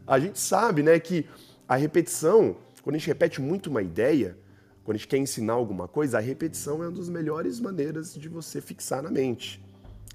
A 0.07 0.19
gente 0.19 0.39
sabe, 0.39 0.83
né, 0.83 0.99
que 0.99 1.27
a 1.69 1.77
repetição, 1.77 2.57
quando 2.83 2.97
a 2.97 2.99
gente 2.99 3.09
repete 3.09 3.41
muito 3.41 3.71
uma 3.71 3.83
ideia, 3.83 4.37
quando 4.85 4.97
a 4.97 4.99
gente 4.99 5.09
quer 5.09 5.19
ensinar 5.19 5.53
alguma 5.53 5.87
coisa, 5.87 6.19
a 6.19 6.21
repetição 6.21 6.83
é 6.83 6.89
uma 6.89 6.97
das 6.97 7.09
melhores 7.09 7.61
maneiras 7.61 8.15
de 8.15 8.29
você 8.29 8.61
fixar 8.61 9.03
na 9.03 9.11
mente. 9.11 9.63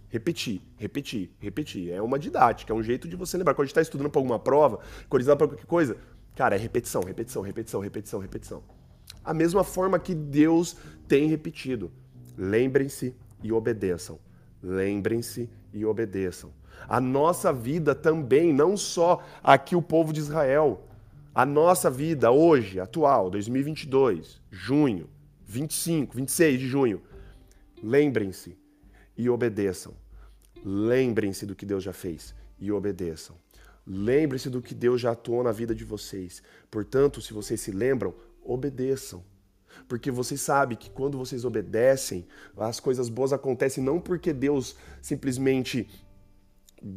Repetir, 0.09 0.61
repetir, 0.77 1.31
repetir. 1.39 1.91
É 1.91 2.01
uma 2.01 2.17
didática, 2.17 2.71
é 2.71 2.75
um 2.75 2.81
jeito 2.81 3.07
de 3.07 3.15
você 3.15 3.37
lembrar. 3.37 3.53
Quando 3.53 3.63
a 3.63 3.65
gente 3.65 3.71
está 3.71 3.81
estudando 3.81 4.09
para 4.09 4.19
alguma 4.19 4.39
prova, 4.39 4.79
quando 5.09 5.21
está 5.21 5.35
para 5.35 5.47
qualquer 5.47 5.65
coisa, 5.65 5.97
cara, 6.35 6.55
é 6.55 6.59
repetição, 6.59 7.01
repetição, 7.03 7.41
repetição, 7.41 7.81
repetição, 7.81 8.19
repetição. 8.19 8.63
A 9.23 9.33
mesma 9.33 9.63
forma 9.63 9.99
que 9.99 10.15
Deus 10.15 10.77
tem 11.07 11.27
repetido. 11.27 11.91
Lembrem-se 12.37 13.13
e 13.43 13.51
obedeçam. 13.51 14.19
Lembrem-se 14.63 15.49
e 15.73 15.85
obedeçam. 15.85 16.51
A 16.87 17.01
nossa 17.01 17.51
vida 17.51 17.93
também, 17.93 18.53
não 18.53 18.77
só 18.77 19.21
aqui 19.43 19.75
o 19.75 19.81
povo 19.81 20.13
de 20.13 20.19
Israel, 20.19 20.87
a 21.35 21.45
nossa 21.45 21.89
vida 21.89 22.31
hoje, 22.31 22.79
atual, 22.79 23.29
2022, 23.29 24.41
junho, 24.49 25.09
25, 25.45 26.15
26 26.15 26.59
de 26.59 26.67
junho. 26.67 27.01
Lembrem-se 27.83 28.57
e 29.17 29.29
obedeçam. 29.29 29.93
Lembrem-se 30.63 31.45
do 31.45 31.55
que 31.55 31.65
Deus 31.65 31.83
já 31.83 31.93
fez 31.93 32.35
e 32.59 32.71
obedeçam. 32.71 33.35
Lembre-se 33.85 34.49
do 34.49 34.61
que 34.61 34.75
Deus 34.75 34.99
já 34.99 35.11
atuou 35.11 35.43
na 35.43 35.51
vida 35.51 35.73
de 35.73 35.85
vocês. 35.85 36.43
Portanto, 36.69 37.21
se 37.21 37.33
vocês 37.33 37.61
se 37.61 37.71
lembram, 37.71 38.13
obedeçam. 38.43 39.23
Porque 39.87 40.11
vocês 40.11 40.41
sabem 40.41 40.77
que 40.77 40.89
quando 40.89 41.17
vocês 41.17 41.45
obedecem, 41.45 42.27
as 42.57 42.79
coisas 42.79 43.07
boas 43.07 43.31
acontecem 43.31 43.83
não 43.83 43.99
porque 43.99 44.33
Deus 44.33 44.75
simplesmente 45.01 45.87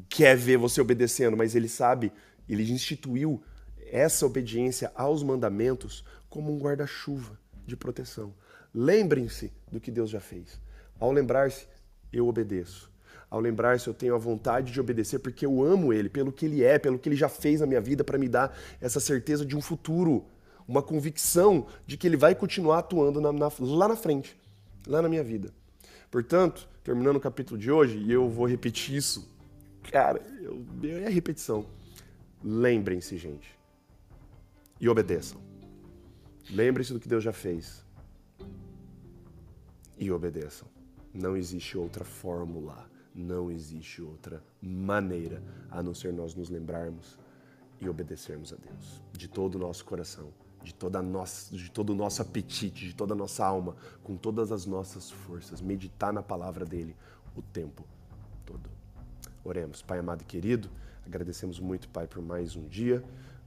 quer 0.09 0.37
ver 0.37 0.57
você 0.57 0.81
obedecendo, 0.81 1.37
mas 1.37 1.55
ele 1.55 1.69
sabe, 1.69 2.13
ele 2.49 2.71
instituiu 2.71 3.43
essa 3.91 4.27
obediência 4.27 4.91
aos 4.95 5.23
mandamentos 5.23 6.05
como 6.29 6.53
um 6.53 6.59
guarda-chuva 6.59 7.39
de 7.67 7.77
proteção. 7.77 8.35
Lembrem-se 8.75 9.53
do 9.71 9.81
que 9.81 9.91
Deus 9.91 10.11
já 10.11 10.21
fez. 10.21 10.61
Ao 10.99 11.13
lembrar-se, 11.13 11.67
eu 12.13 12.27
obedeço. 12.29 12.91
Ao 13.31 13.39
lembrar-se, 13.39 13.87
eu 13.87 13.95
tenho 13.95 14.15
a 14.15 14.19
vontade 14.19 14.73
de 14.73 14.81
obedecer 14.81 15.21
porque 15.21 15.47
eu 15.47 15.63
amo 15.63 15.93
Ele, 15.93 16.09
pelo 16.09 16.33
que 16.33 16.47
Ele 16.47 16.65
é, 16.65 16.79
pelo 16.79 16.99
que 16.99 17.09
Ele 17.09 17.17
já 17.17 17.29
fez 17.29 17.61
na 17.61 17.67
minha 17.67 17.81
vida 17.81 18.03
para 18.03 18.19
me 18.19 18.29
dar 18.29 18.57
essa 18.81 18.99
certeza 18.99 19.47
de 19.47 19.57
um 19.57 19.61
futuro, 19.61 20.25
uma 20.67 20.83
convicção 20.83 21.67
de 21.87 21.97
que 21.97 22.09
Ele 22.09 22.17
vai 22.17 22.35
continuar 22.35 22.79
atuando 22.81 23.21
na, 23.21 23.33
na, 23.33 23.49
lá 23.61 23.87
na 23.87 23.97
frente, 23.97 24.37
lá 24.85 25.01
na 25.01 25.09
minha 25.09 25.23
vida. 25.23 25.53
Portanto, 26.11 26.69
terminando 26.83 27.17
o 27.17 27.21
capítulo 27.21 27.59
de 27.59 27.71
hoje, 27.71 27.99
e 27.99 28.11
eu 28.11 28.29
vou 28.29 28.49
repetir 28.49 28.97
isso, 28.97 29.29
cara, 29.93 30.21
eu, 30.41 30.65
é 31.05 31.09
repetição. 31.09 31.65
Lembrem-se, 32.43 33.17
gente, 33.17 33.57
e 34.81 34.89
obedeçam. 34.89 35.41
Lembrem-se 36.51 36.93
do 36.93 36.99
que 36.99 37.09
Deus 37.09 37.23
já 37.23 37.33
fez 37.33 37.85
e 39.97 40.11
obedeçam. 40.11 40.67
Não 41.13 41.37
existe 41.37 41.77
outra 41.77 42.05
fórmula, 42.05 42.89
não 43.15 43.51
existe 43.51 44.01
outra 44.01 44.43
maneira 44.63 45.43
a 45.71 45.83
não 45.83 45.93
ser 45.93 46.13
nós 46.13 46.35
nos 46.35 46.49
lembrarmos 46.49 47.19
e 47.81 47.89
obedecermos 47.89 48.53
a 48.53 48.57
Deus 48.57 49.03
de 49.13 49.27
todo 49.27 49.57
o 49.57 49.59
nosso 49.59 49.85
coração, 49.85 50.29
de 50.63 50.73
toda 50.73 51.03
nossa, 51.03 51.55
de 51.55 51.71
todo 51.71 51.91
o 51.91 51.95
nosso 51.95 52.23
apetite, 52.23 52.87
de 52.87 52.95
toda 52.95 53.15
a 53.15 53.17
nossa 53.17 53.45
alma, 53.45 53.77
com 54.05 54.17
todas 54.17 54.53
as 54.53 54.67
nossas 54.67 55.11
forças, 55.11 55.61
meditar 55.61 56.13
na 56.13 56.23
palavra 56.23 56.65
dele 56.65 56.95
o 57.35 57.43
tempo 57.43 57.85
todo. 58.47 58.71
Oremos, 59.43 59.83
Pai 59.83 59.99
amado 59.99 60.23
e 60.23 60.25
querido, 60.25 60.71
agradecemos 61.05 61.59
muito, 61.59 61.89
Pai, 61.89 62.07
por 62.07 62.23
mais 62.23 62.55
um 62.55 62.69
dia, 62.69 63.03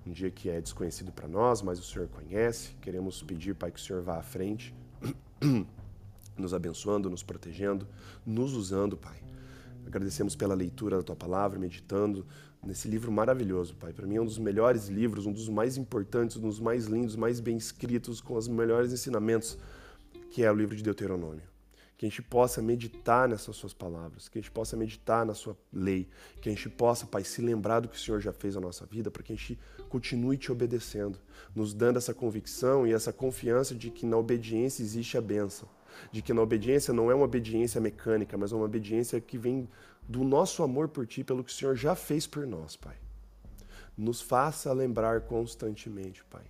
um 0.05 0.11
dia 0.11 0.29
que 0.29 0.49
é 0.49 0.59
desconhecido 0.59 1.11
para 1.11 1.27
nós, 1.27 1.61
mas 1.61 1.79
o 1.79 1.83
Senhor 1.83 2.09
conhece. 2.09 2.75
Queremos 2.81 3.23
pedir, 3.23 3.55
Pai, 3.55 3.71
que 3.71 3.79
o 3.79 3.81
Senhor 3.81 4.01
vá 4.01 4.17
à 4.17 4.23
frente. 4.23 4.75
nos 6.37 6.53
abençoando, 6.53 7.09
nos 7.09 7.23
protegendo, 7.23 7.87
nos 8.25 8.53
usando, 8.53 8.97
Pai. 8.97 9.23
Agradecemos 9.85 10.35
pela 10.35 10.55
leitura 10.55 10.97
da 10.97 11.03
tua 11.03 11.15
palavra, 11.15 11.59
meditando 11.59 12.25
nesse 12.63 12.87
livro 12.87 13.11
maravilhoso, 13.11 13.75
Pai. 13.75 13.93
Para 13.93 14.07
mim 14.07 14.15
é 14.15 14.21
um 14.21 14.25
dos 14.25 14.37
melhores 14.37 14.87
livros, 14.87 15.25
um 15.25 15.33
dos 15.33 15.49
mais 15.49 15.77
importantes, 15.77 16.37
um 16.37 16.41
dos 16.41 16.59
mais 16.59 16.85
lindos, 16.85 17.15
mais 17.15 17.39
bem 17.39 17.57
escritos, 17.57 18.21
com 18.21 18.35
os 18.35 18.47
melhores 18.47 18.91
ensinamentos, 18.91 19.57
que 20.31 20.43
é 20.43 20.51
o 20.51 20.55
livro 20.55 20.75
de 20.75 20.83
Deuteronômio. 20.83 21.43
Que 21.97 22.07
a 22.07 22.09
gente 22.09 22.21
possa 22.21 22.61
meditar 22.61 23.29
nessas 23.29 23.55
suas 23.55 23.73
palavras, 23.73 24.27
que 24.27 24.37
a 24.39 24.41
gente 24.41 24.51
possa 24.51 24.75
meditar 24.75 25.25
na 25.25 25.33
sua 25.33 25.55
lei, 25.71 26.09
que 26.41 26.49
a 26.49 26.51
gente 26.51 26.67
possa, 26.69 27.05
Pai, 27.05 27.23
se 27.23 27.41
lembrar 27.41 27.81
do 27.81 27.87
que 27.87 27.95
o 27.95 27.99
Senhor 27.99 28.19
já 28.19 28.33
fez 28.33 28.55
na 28.55 28.61
nossa 28.61 28.85
vida, 28.85 29.11
para 29.11 29.21
que 29.21 29.31
a 29.31 29.35
gente 29.35 29.59
continue 29.89 30.37
te 30.37 30.51
obedecendo, 30.51 31.19
nos 31.55 31.73
dando 31.73 31.97
essa 31.97 32.13
convicção 32.13 32.87
e 32.87 32.93
essa 32.93 33.13
confiança 33.13 33.75
de 33.75 33.89
que 33.89 34.05
na 34.05 34.17
obediência 34.17 34.81
existe 34.81 35.17
a 35.17 35.21
bênção 35.21 35.69
de 36.11 36.21
que 36.21 36.33
na 36.33 36.41
obediência 36.41 36.93
não 36.93 37.09
é 37.11 37.15
uma 37.15 37.25
obediência 37.25 37.79
mecânica, 37.79 38.37
mas 38.37 38.51
uma 38.51 38.65
obediência 38.65 39.19
que 39.19 39.37
vem 39.37 39.67
do 40.07 40.23
nosso 40.23 40.63
amor 40.63 40.87
por 40.89 41.05
Ti, 41.07 41.23
pelo 41.23 41.43
que 41.43 41.51
o 41.51 41.53
Senhor 41.53 41.75
já 41.75 41.95
fez 41.95 42.27
por 42.27 42.45
nós, 42.45 42.75
Pai. 42.75 42.95
Nos 43.97 44.21
faça 44.21 44.71
lembrar 44.73 45.21
constantemente, 45.21 46.23
Pai. 46.25 46.43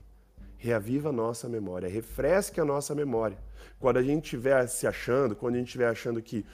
Reaviva 0.57 1.09
a 1.09 1.13
nossa 1.13 1.49
memória, 1.49 1.89
refresque 1.89 2.59
a 2.59 2.65
nossa 2.65 2.95
memória. 2.95 3.37
Quando 3.79 3.97
a 3.97 4.03
gente 4.03 4.25
estiver 4.25 4.65
se 4.67 4.87
achando, 4.87 5.35
quando 5.35 5.55
a 5.55 5.57
gente 5.57 5.67
estiver 5.67 5.89
achando 5.89 6.21
que 6.21 6.45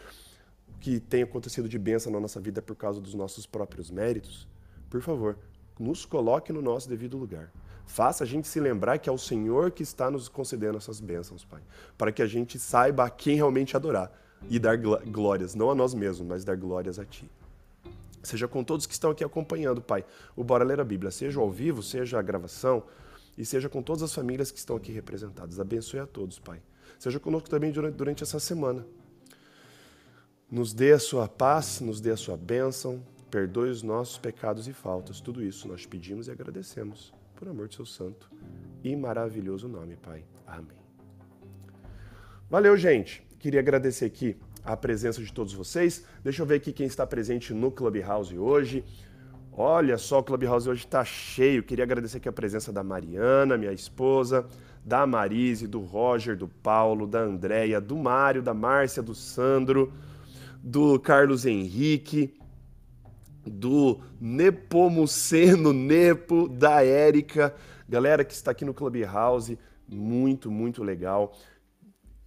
que 0.80 1.00
tem 1.00 1.24
acontecido 1.24 1.68
de 1.68 1.78
bênção 1.78 2.12
na 2.12 2.20
nossa 2.20 2.40
vida 2.40 2.62
por 2.62 2.76
causa 2.76 3.02
dos 3.02 3.14
nossos 3.14 3.46
próprios 3.46 3.92
méritos, 3.92 4.48
por 4.90 5.02
favor, 5.02 5.38
nos 5.78 6.06
coloque 6.06 6.52
no 6.54 6.62
nosso 6.62 6.88
devido 6.88 7.18
lugar. 7.18 7.52
Faça 7.90 8.24
a 8.24 8.28
gente 8.28 8.48
se 8.48 8.60
lembrar 8.60 9.00
que 9.00 9.10
é 9.10 9.12
o 9.12 9.18
Senhor 9.18 9.72
que 9.72 9.82
está 9.82 10.12
nos 10.12 10.30
concedendo 10.30 10.78
essas 10.78 11.00
bênçãos, 11.00 11.44
Pai. 11.44 11.60
Para 11.98 12.12
que 12.12 12.22
a 12.22 12.28
gente 12.28 12.60
saiba 12.60 13.04
a 13.04 13.10
quem 13.10 13.36
realmente 13.36 13.76
adorar 13.76 14.12
e 14.48 14.60
dar 14.60 14.78
glórias, 14.78 15.56
não 15.56 15.72
a 15.72 15.76
nós 15.76 15.96
mesmos, 15.96 16.28
mas 16.28 16.46
dar 16.46 16.56
glórias 16.56 17.00
a 17.00 17.04
Ti. 17.04 17.28
Seja 18.22 18.48
com 18.48 18.64
todos 18.64 18.86
que 18.86 18.94
estão 18.94 19.10
aqui 19.10 19.24
acompanhando, 19.24 19.82
Pai, 19.82 20.06
o 20.36 20.44
Bora 20.44 20.64
Ler 20.64 20.80
a 20.80 20.84
Bíblia, 20.84 21.10
seja 21.10 21.40
ao 21.40 21.50
vivo, 21.50 21.82
seja 21.82 22.20
a 22.20 22.22
gravação, 22.22 22.84
e 23.36 23.44
seja 23.44 23.68
com 23.68 23.82
todas 23.82 24.04
as 24.04 24.14
famílias 24.14 24.52
que 24.52 24.60
estão 24.60 24.76
aqui 24.76 24.92
representadas. 24.92 25.60
Abençoe 25.60 26.00
a 26.00 26.06
todos, 26.06 26.38
Pai. 26.38 26.62
Seja 27.00 27.20
conosco 27.20 27.50
também 27.50 27.72
durante, 27.72 27.96
durante 27.96 28.22
essa 28.22 28.40
semana. 28.40 28.86
Nos 30.50 30.74
dê 30.74 30.92
a 30.92 31.00
sua 31.00 31.28
paz, 31.28 31.82
nos 31.82 32.00
dê 32.00 32.12
a 32.12 32.18
sua 32.18 32.38
bênção, 32.38 33.04
perdoe 33.32 33.72
os 33.72 33.82
nossos 33.82 34.20
pecados 34.20 34.68
e 34.68 34.74
faltas. 34.74 35.20
Tudo 35.20 35.44
isso 35.44 35.68
nós 35.68 35.88
pedimos 35.88 36.28
e 36.28 36.32
agradecemos 36.32 37.18
por 37.40 37.48
amor 37.48 37.70
de 37.70 37.76
seu 37.76 37.86
santo 37.86 38.30
e 38.84 38.94
maravilhoso 38.98 39.70
nome, 39.70 39.96
Pai. 39.96 40.26
Amém. 40.46 40.78
Valeu, 42.50 42.76
gente. 42.76 43.26
Queria 43.40 43.62
agradecer 43.62 44.04
aqui 44.04 44.36
a 44.62 44.76
presença 44.76 45.24
de 45.24 45.32
todos 45.32 45.54
vocês. 45.54 46.06
Deixa 46.22 46.42
eu 46.42 46.46
ver 46.46 46.56
aqui 46.56 46.74
quem 46.74 46.86
está 46.86 47.08
presente 47.08 47.54
no 47.54 47.72
Clubhouse 47.72 48.38
hoje. 48.38 48.84
Olha 49.54 49.98
só, 49.98 50.20
o 50.20 50.24
Clubhouse 50.24 50.68
hoje 50.68 50.84
está 50.84 51.06
cheio. 51.06 51.64
Queria 51.64 51.86
agradecer 51.86 52.18
aqui 52.18 52.28
a 52.28 52.34
presença 52.34 52.74
da 52.74 52.84
Mariana, 52.84 53.58
minha 53.58 53.72
esposa, 53.72 54.46
da 54.84 55.08
Marise, 55.08 55.66
do 55.66 55.80
Roger, 55.80 56.36
do 56.36 56.50
Paulo, 56.50 57.08
da 57.08 57.22
Andréia, 57.22 57.80
do 57.80 57.96
Mário, 57.96 58.42
da 58.42 58.54
Márcia, 58.54 59.02
do 59.02 59.16
Sandro, 59.16 59.94
do 60.62 61.00
Carlos 61.00 61.46
Henrique, 61.46 62.38
do 63.46 64.00
Nepomuceno 64.20 65.74
Nepo, 65.74 66.48
da 66.48 66.84
Érica, 66.84 67.56
galera 67.88 68.24
que 68.24 68.34
está 68.34 68.52
aqui 68.52 68.66
no 68.66 68.74
Clubhouse, 68.74 69.58
muito, 69.88 70.52
muito 70.52 70.84
legal. 70.84 71.34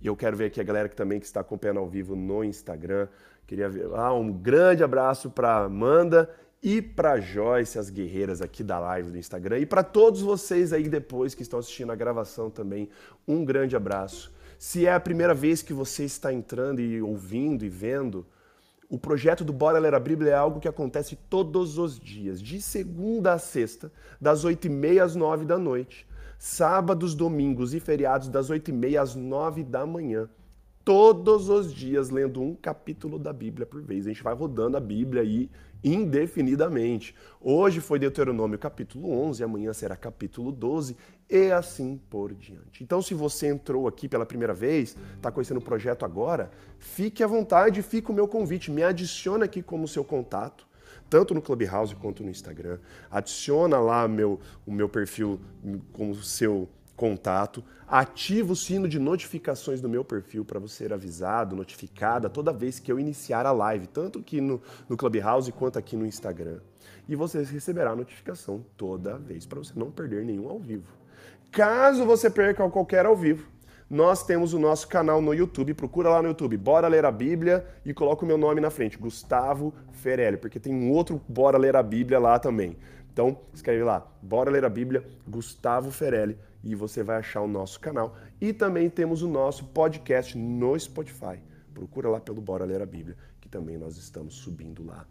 E 0.00 0.06
eu 0.06 0.16
quero 0.16 0.36
ver 0.36 0.46
aqui 0.46 0.60
a 0.60 0.64
galera 0.64 0.88
que 0.88 0.96
também 0.96 1.20
que 1.20 1.26
está 1.26 1.40
acompanhando 1.40 1.78
ao 1.80 1.88
vivo 1.88 2.16
no 2.16 2.42
Instagram. 2.42 3.08
Queria 3.46 3.68
ver 3.68 3.86
ah, 3.94 4.12
um 4.12 4.32
grande 4.32 4.82
abraço 4.82 5.30
para 5.30 5.64
Amanda 5.64 6.28
e 6.62 6.80
para 6.80 7.20
Joyce, 7.20 7.78
as 7.78 7.90
guerreiras 7.90 8.40
aqui 8.40 8.62
da 8.62 8.78
live 8.78 9.10
do 9.10 9.18
Instagram, 9.18 9.58
e 9.58 9.66
para 9.66 9.82
todos 9.82 10.22
vocês 10.22 10.72
aí 10.72 10.88
depois 10.88 11.34
que 11.34 11.42
estão 11.42 11.58
assistindo 11.58 11.90
a 11.90 11.96
gravação 11.96 12.48
também, 12.48 12.88
um 13.26 13.44
grande 13.44 13.74
abraço. 13.74 14.32
Se 14.58 14.86
é 14.86 14.94
a 14.94 15.00
primeira 15.00 15.34
vez 15.34 15.60
que 15.60 15.72
você 15.72 16.04
está 16.04 16.32
entrando 16.32 16.80
e 16.80 17.02
ouvindo 17.02 17.64
e 17.64 17.68
vendo, 17.68 18.24
o 18.92 18.98
projeto 18.98 19.42
do 19.42 19.54
Bora 19.54 19.78
Ler 19.78 19.94
a 19.94 19.98
Bíblia 19.98 20.32
é 20.32 20.34
algo 20.34 20.60
que 20.60 20.68
acontece 20.68 21.16
todos 21.30 21.78
os 21.78 21.98
dias, 21.98 22.42
de 22.42 22.60
segunda 22.60 23.32
a 23.32 23.38
sexta, 23.38 23.90
das 24.20 24.44
8h30 24.44 25.02
às 25.02 25.16
9 25.16 25.46
da 25.46 25.56
noite. 25.56 26.06
Sábados, 26.38 27.14
domingos 27.14 27.72
e 27.72 27.80
feriados, 27.80 28.28
das 28.28 28.50
8h30 28.50 29.00
às 29.00 29.14
9 29.14 29.64
da 29.64 29.86
manhã. 29.86 30.28
Todos 30.84 31.48
os 31.48 31.72
dias, 31.72 32.10
lendo 32.10 32.42
um 32.42 32.56
capítulo 32.56 33.16
da 33.16 33.32
Bíblia 33.32 33.64
por 33.64 33.80
vez. 33.80 34.04
A 34.04 34.08
gente 34.08 34.22
vai 34.22 34.34
rodando 34.34 34.76
a 34.76 34.80
Bíblia 34.80 35.22
aí 35.22 35.48
indefinidamente. 35.84 37.14
Hoje 37.40 37.80
foi 37.80 38.00
Deuteronômio 38.00 38.58
capítulo 38.58 39.10
11, 39.10 39.44
amanhã 39.44 39.72
será 39.72 39.94
capítulo 39.94 40.50
12 40.50 40.96
e 41.30 41.52
assim 41.52 42.00
por 42.10 42.34
diante. 42.34 42.82
Então, 42.82 43.00
se 43.00 43.14
você 43.14 43.46
entrou 43.46 43.86
aqui 43.86 44.08
pela 44.08 44.26
primeira 44.26 44.52
vez, 44.52 44.96
está 45.14 45.30
conhecendo 45.30 45.58
o 45.58 45.64
projeto 45.64 46.04
agora, 46.04 46.50
fique 46.78 47.22
à 47.22 47.28
vontade, 47.28 47.80
fica 47.80 48.10
o 48.10 48.14
meu 48.14 48.26
convite, 48.26 48.70
me 48.70 48.82
adiciona 48.82 49.44
aqui 49.44 49.62
como 49.62 49.86
seu 49.86 50.04
contato, 50.04 50.66
tanto 51.08 51.32
no 51.32 51.40
Clubhouse 51.40 51.94
quanto 51.94 52.24
no 52.24 52.30
Instagram. 52.30 52.80
Adiciona 53.08 53.78
lá 53.78 54.08
meu, 54.08 54.40
o 54.66 54.72
meu 54.72 54.88
perfil 54.88 55.40
como 55.92 56.12
seu 56.16 56.68
contato, 57.02 57.64
ativa 57.88 58.52
o 58.52 58.54
sino 58.54 58.86
de 58.86 58.96
notificações 58.96 59.80
do 59.80 59.88
meu 59.88 60.04
perfil 60.04 60.44
para 60.44 60.60
você 60.60 60.84
ser 60.84 60.92
avisado, 60.92 61.56
notificada 61.56 62.30
toda 62.30 62.52
vez 62.52 62.78
que 62.78 62.92
eu 62.92 63.00
iniciar 63.00 63.44
a 63.44 63.50
live, 63.50 63.88
tanto 63.88 64.20
aqui 64.20 64.40
no, 64.40 64.62
no 64.88 64.96
Clubhouse 64.96 65.50
quanto 65.50 65.80
aqui 65.80 65.96
no 65.96 66.06
Instagram. 66.06 66.60
E 67.08 67.16
você 67.16 67.42
receberá 67.42 67.90
a 67.90 67.96
notificação 67.96 68.64
toda 68.76 69.18
vez 69.18 69.44
para 69.44 69.58
você 69.58 69.72
não 69.74 69.90
perder 69.90 70.24
nenhum 70.24 70.48
ao 70.48 70.60
vivo. 70.60 70.92
Caso 71.50 72.06
você 72.06 72.30
perca 72.30 72.70
qualquer 72.70 73.04
ao 73.04 73.16
vivo, 73.16 73.48
nós 73.90 74.24
temos 74.24 74.54
o 74.54 74.60
nosso 74.60 74.86
canal 74.86 75.20
no 75.20 75.34
YouTube. 75.34 75.74
Procura 75.74 76.08
lá 76.08 76.22
no 76.22 76.28
YouTube, 76.28 76.56
Bora 76.56 76.86
Ler 76.86 77.04
a 77.04 77.10
Bíblia 77.10 77.66
e 77.84 77.92
coloca 77.92 78.24
o 78.24 78.28
meu 78.28 78.38
nome 78.38 78.60
na 78.60 78.70
frente, 78.70 78.96
Gustavo 78.96 79.74
Ferelli, 79.90 80.36
porque 80.36 80.60
tem 80.60 80.72
um 80.72 80.92
outro 80.92 81.20
Bora 81.28 81.58
Ler 81.58 81.74
a 81.74 81.82
Bíblia 81.82 82.20
lá 82.20 82.38
também. 82.38 82.76
Então, 83.12 83.40
escreve 83.52 83.82
lá, 83.82 84.06
Bora 84.22 84.52
Ler 84.52 84.64
a 84.64 84.70
Bíblia, 84.70 85.04
Gustavo 85.26 85.90
Ferelli 85.90 86.38
e 86.62 86.74
você 86.74 87.02
vai 87.02 87.16
achar 87.16 87.40
o 87.40 87.48
nosso 87.48 87.80
canal. 87.80 88.16
E 88.40 88.52
também 88.52 88.88
temos 88.88 89.22
o 89.22 89.28
nosso 89.28 89.66
podcast 89.66 90.36
no 90.36 90.78
Spotify. 90.78 91.40
Procura 91.74 92.08
lá 92.08 92.20
pelo 92.20 92.40
Bora 92.40 92.64
Ler 92.64 92.82
a 92.82 92.86
Bíblia, 92.86 93.16
que 93.40 93.48
também 93.48 93.78
nós 93.78 93.96
estamos 93.96 94.34
subindo 94.34 94.84
lá. 94.84 95.06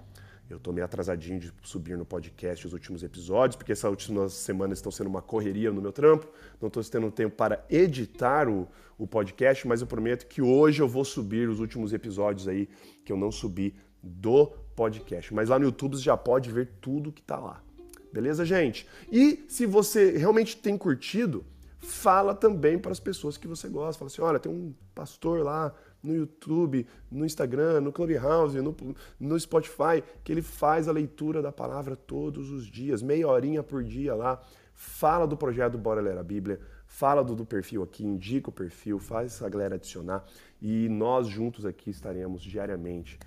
Eu 0.50 0.58
estou 0.58 0.74
meio 0.74 0.84
atrasadinho 0.84 1.40
de 1.40 1.54
subir 1.64 1.98
no 1.98 2.06
podcast 2.06 2.68
os 2.68 2.74
últimos 2.74 3.04
episódios, 3.04 3.56
porque 3.56 3.72
essas 3.72 3.90
últimas 3.90 4.34
semanas 4.34 4.80
estão 4.80 4.92
sendo 4.92 5.08
uma 5.08 5.22
correria 5.22 5.72
no 5.72 5.82
meu 5.82 5.94
trampo. 5.94 6.28
Não 6.60 6.68
estou 6.68 6.84
tendo 6.84 7.10
tempo 7.10 7.36
para 7.36 7.66
editar 7.70 8.50
o, 8.50 8.68
o 8.98 9.08
podcast, 9.08 9.66
mas 9.66 9.80
eu 9.80 9.88
prometo 9.88 10.28
que 10.28 10.42
hoje 10.42 10.82
eu 10.82 10.90
vou 10.90 11.06
subir 11.06 11.48
os 11.48 11.60
últimos 11.60 11.94
episódios 11.94 12.50
aí 12.50 12.68
que 13.06 13.14
eu 13.14 13.18
não 13.18 13.32
subi 13.32 13.76
do 14.04 14.48
podcast. 14.76 15.34
Mas 15.34 15.48
lá 15.48 15.58
no 15.58 15.66
YouTube 15.66 15.96
você 15.96 16.04
já 16.04 16.18
pode 16.18 16.52
ver 16.52 16.70
tudo 16.82 17.14
que 17.14 17.22
está 17.22 17.38
lá. 17.38 17.64
Beleza, 18.12 18.46
gente? 18.46 18.88
E 19.12 19.46
se 19.48 19.66
você 19.66 20.18
realmente 20.18 20.58
tem 20.58 20.78
curtido, 20.78 21.46
fala 21.80 22.36
também 22.36 22.78
para 22.78 22.92
as 22.92 23.00
pessoas 23.00 23.38
que 23.38 23.48
você 23.48 23.68
gosta. 23.68 24.00
Fala 24.00 24.08
assim: 24.12 24.22
olha, 24.22 24.40
tem 24.40 24.52
um 24.52 24.74
pastor 24.94 25.44
lá 25.44 25.74
no 26.04 26.16
YouTube, 26.16 26.86
no 27.12 27.26
Instagram, 27.26 27.82
no 27.82 27.92
Clubhouse, 27.92 28.60
no, 28.60 28.76
no 29.20 29.40
Spotify, 29.40 30.04
que 30.24 30.32
ele 30.32 30.42
faz 30.42 30.88
a 30.88 30.92
leitura 30.92 31.42
da 31.42 31.52
palavra 31.52 31.96
todos 31.96 32.52
os 32.52 32.66
dias, 32.66 33.02
meia 33.02 33.28
horinha 33.28 33.64
por 33.64 33.84
dia 33.84 34.14
lá. 34.16 34.42
Fala 34.74 35.28
do 35.28 35.38
projeto 35.38 35.78
Bora 35.78 36.02
Ler 36.02 36.18
a 36.18 36.24
Bíblia, 36.24 36.60
fala 36.88 37.24
do, 37.24 37.36
do 37.36 37.46
perfil 37.46 37.84
aqui, 37.84 38.04
indica 38.04 38.50
o 38.50 38.54
perfil, 38.54 38.98
faz 38.98 39.42
a 39.44 39.48
galera 39.48 39.76
adicionar 39.76 40.26
e 40.60 40.90
nós 40.90 41.28
juntos 41.28 41.66
aqui 41.66 41.92
estaremos 41.92 42.42
diariamente 42.42 43.20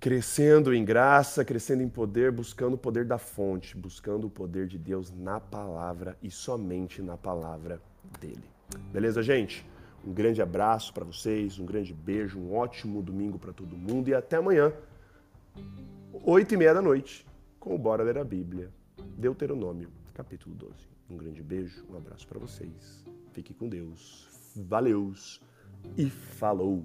crescendo 0.00 0.74
em 0.74 0.84
graça, 0.84 1.44
crescendo 1.44 1.82
em 1.82 1.88
poder, 1.88 2.30
buscando 2.30 2.74
o 2.74 2.78
poder 2.78 3.04
da 3.04 3.18
fonte, 3.18 3.76
buscando 3.76 4.26
o 4.26 4.30
poder 4.30 4.66
de 4.66 4.78
Deus 4.78 5.10
na 5.10 5.40
palavra 5.40 6.16
e 6.22 6.30
somente 6.30 7.00
na 7.00 7.16
palavra 7.16 7.80
dele. 8.20 8.44
Beleza, 8.92 9.22
gente? 9.22 9.66
Um 10.06 10.12
grande 10.12 10.42
abraço 10.42 10.92
para 10.92 11.04
vocês, 11.04 11.58
um 11.58 11.64
grande 11.64 11.94
beijo, 11.94 12.38
um 12.38 12.54
ótimo 12.54 13.02
domingo 13.02 13.38
para 13.38 13.52
todo 13.52 13.76
mundo 13.76 14.08
e 14.08 14.14
até 14.14 14.36
amanhã, 14.36 14.72
oito 16.24 16.52
e 16.52 16.56
meia 16.56 16.74
da 16.74 16.82
noite, 16.82 17.26
com 17.58 17.74
o 17.74 17.78
Bora 17.78 18.02
Ler 18.02 18.18
a 18.18 18.24
Bíblia, 18.24 18.70
Deuteronômio, 19.16 19.90
capítulo 20.12 20.54
12. 20.54 20.74
Um 21.08 21.16
grande 21.16 21.42
beijo, 21.42 21.84
um 21.90 21.96
abraço 21.96 22.26
para 22.28 22.38
vocês. 22.38 23.04
Fique 23.32 23.54
com 23.54 23.68
Deus. 23.68 24.28
Valeus 24.54 25.40
e 25.96 26.08
falou. 26.08 26.84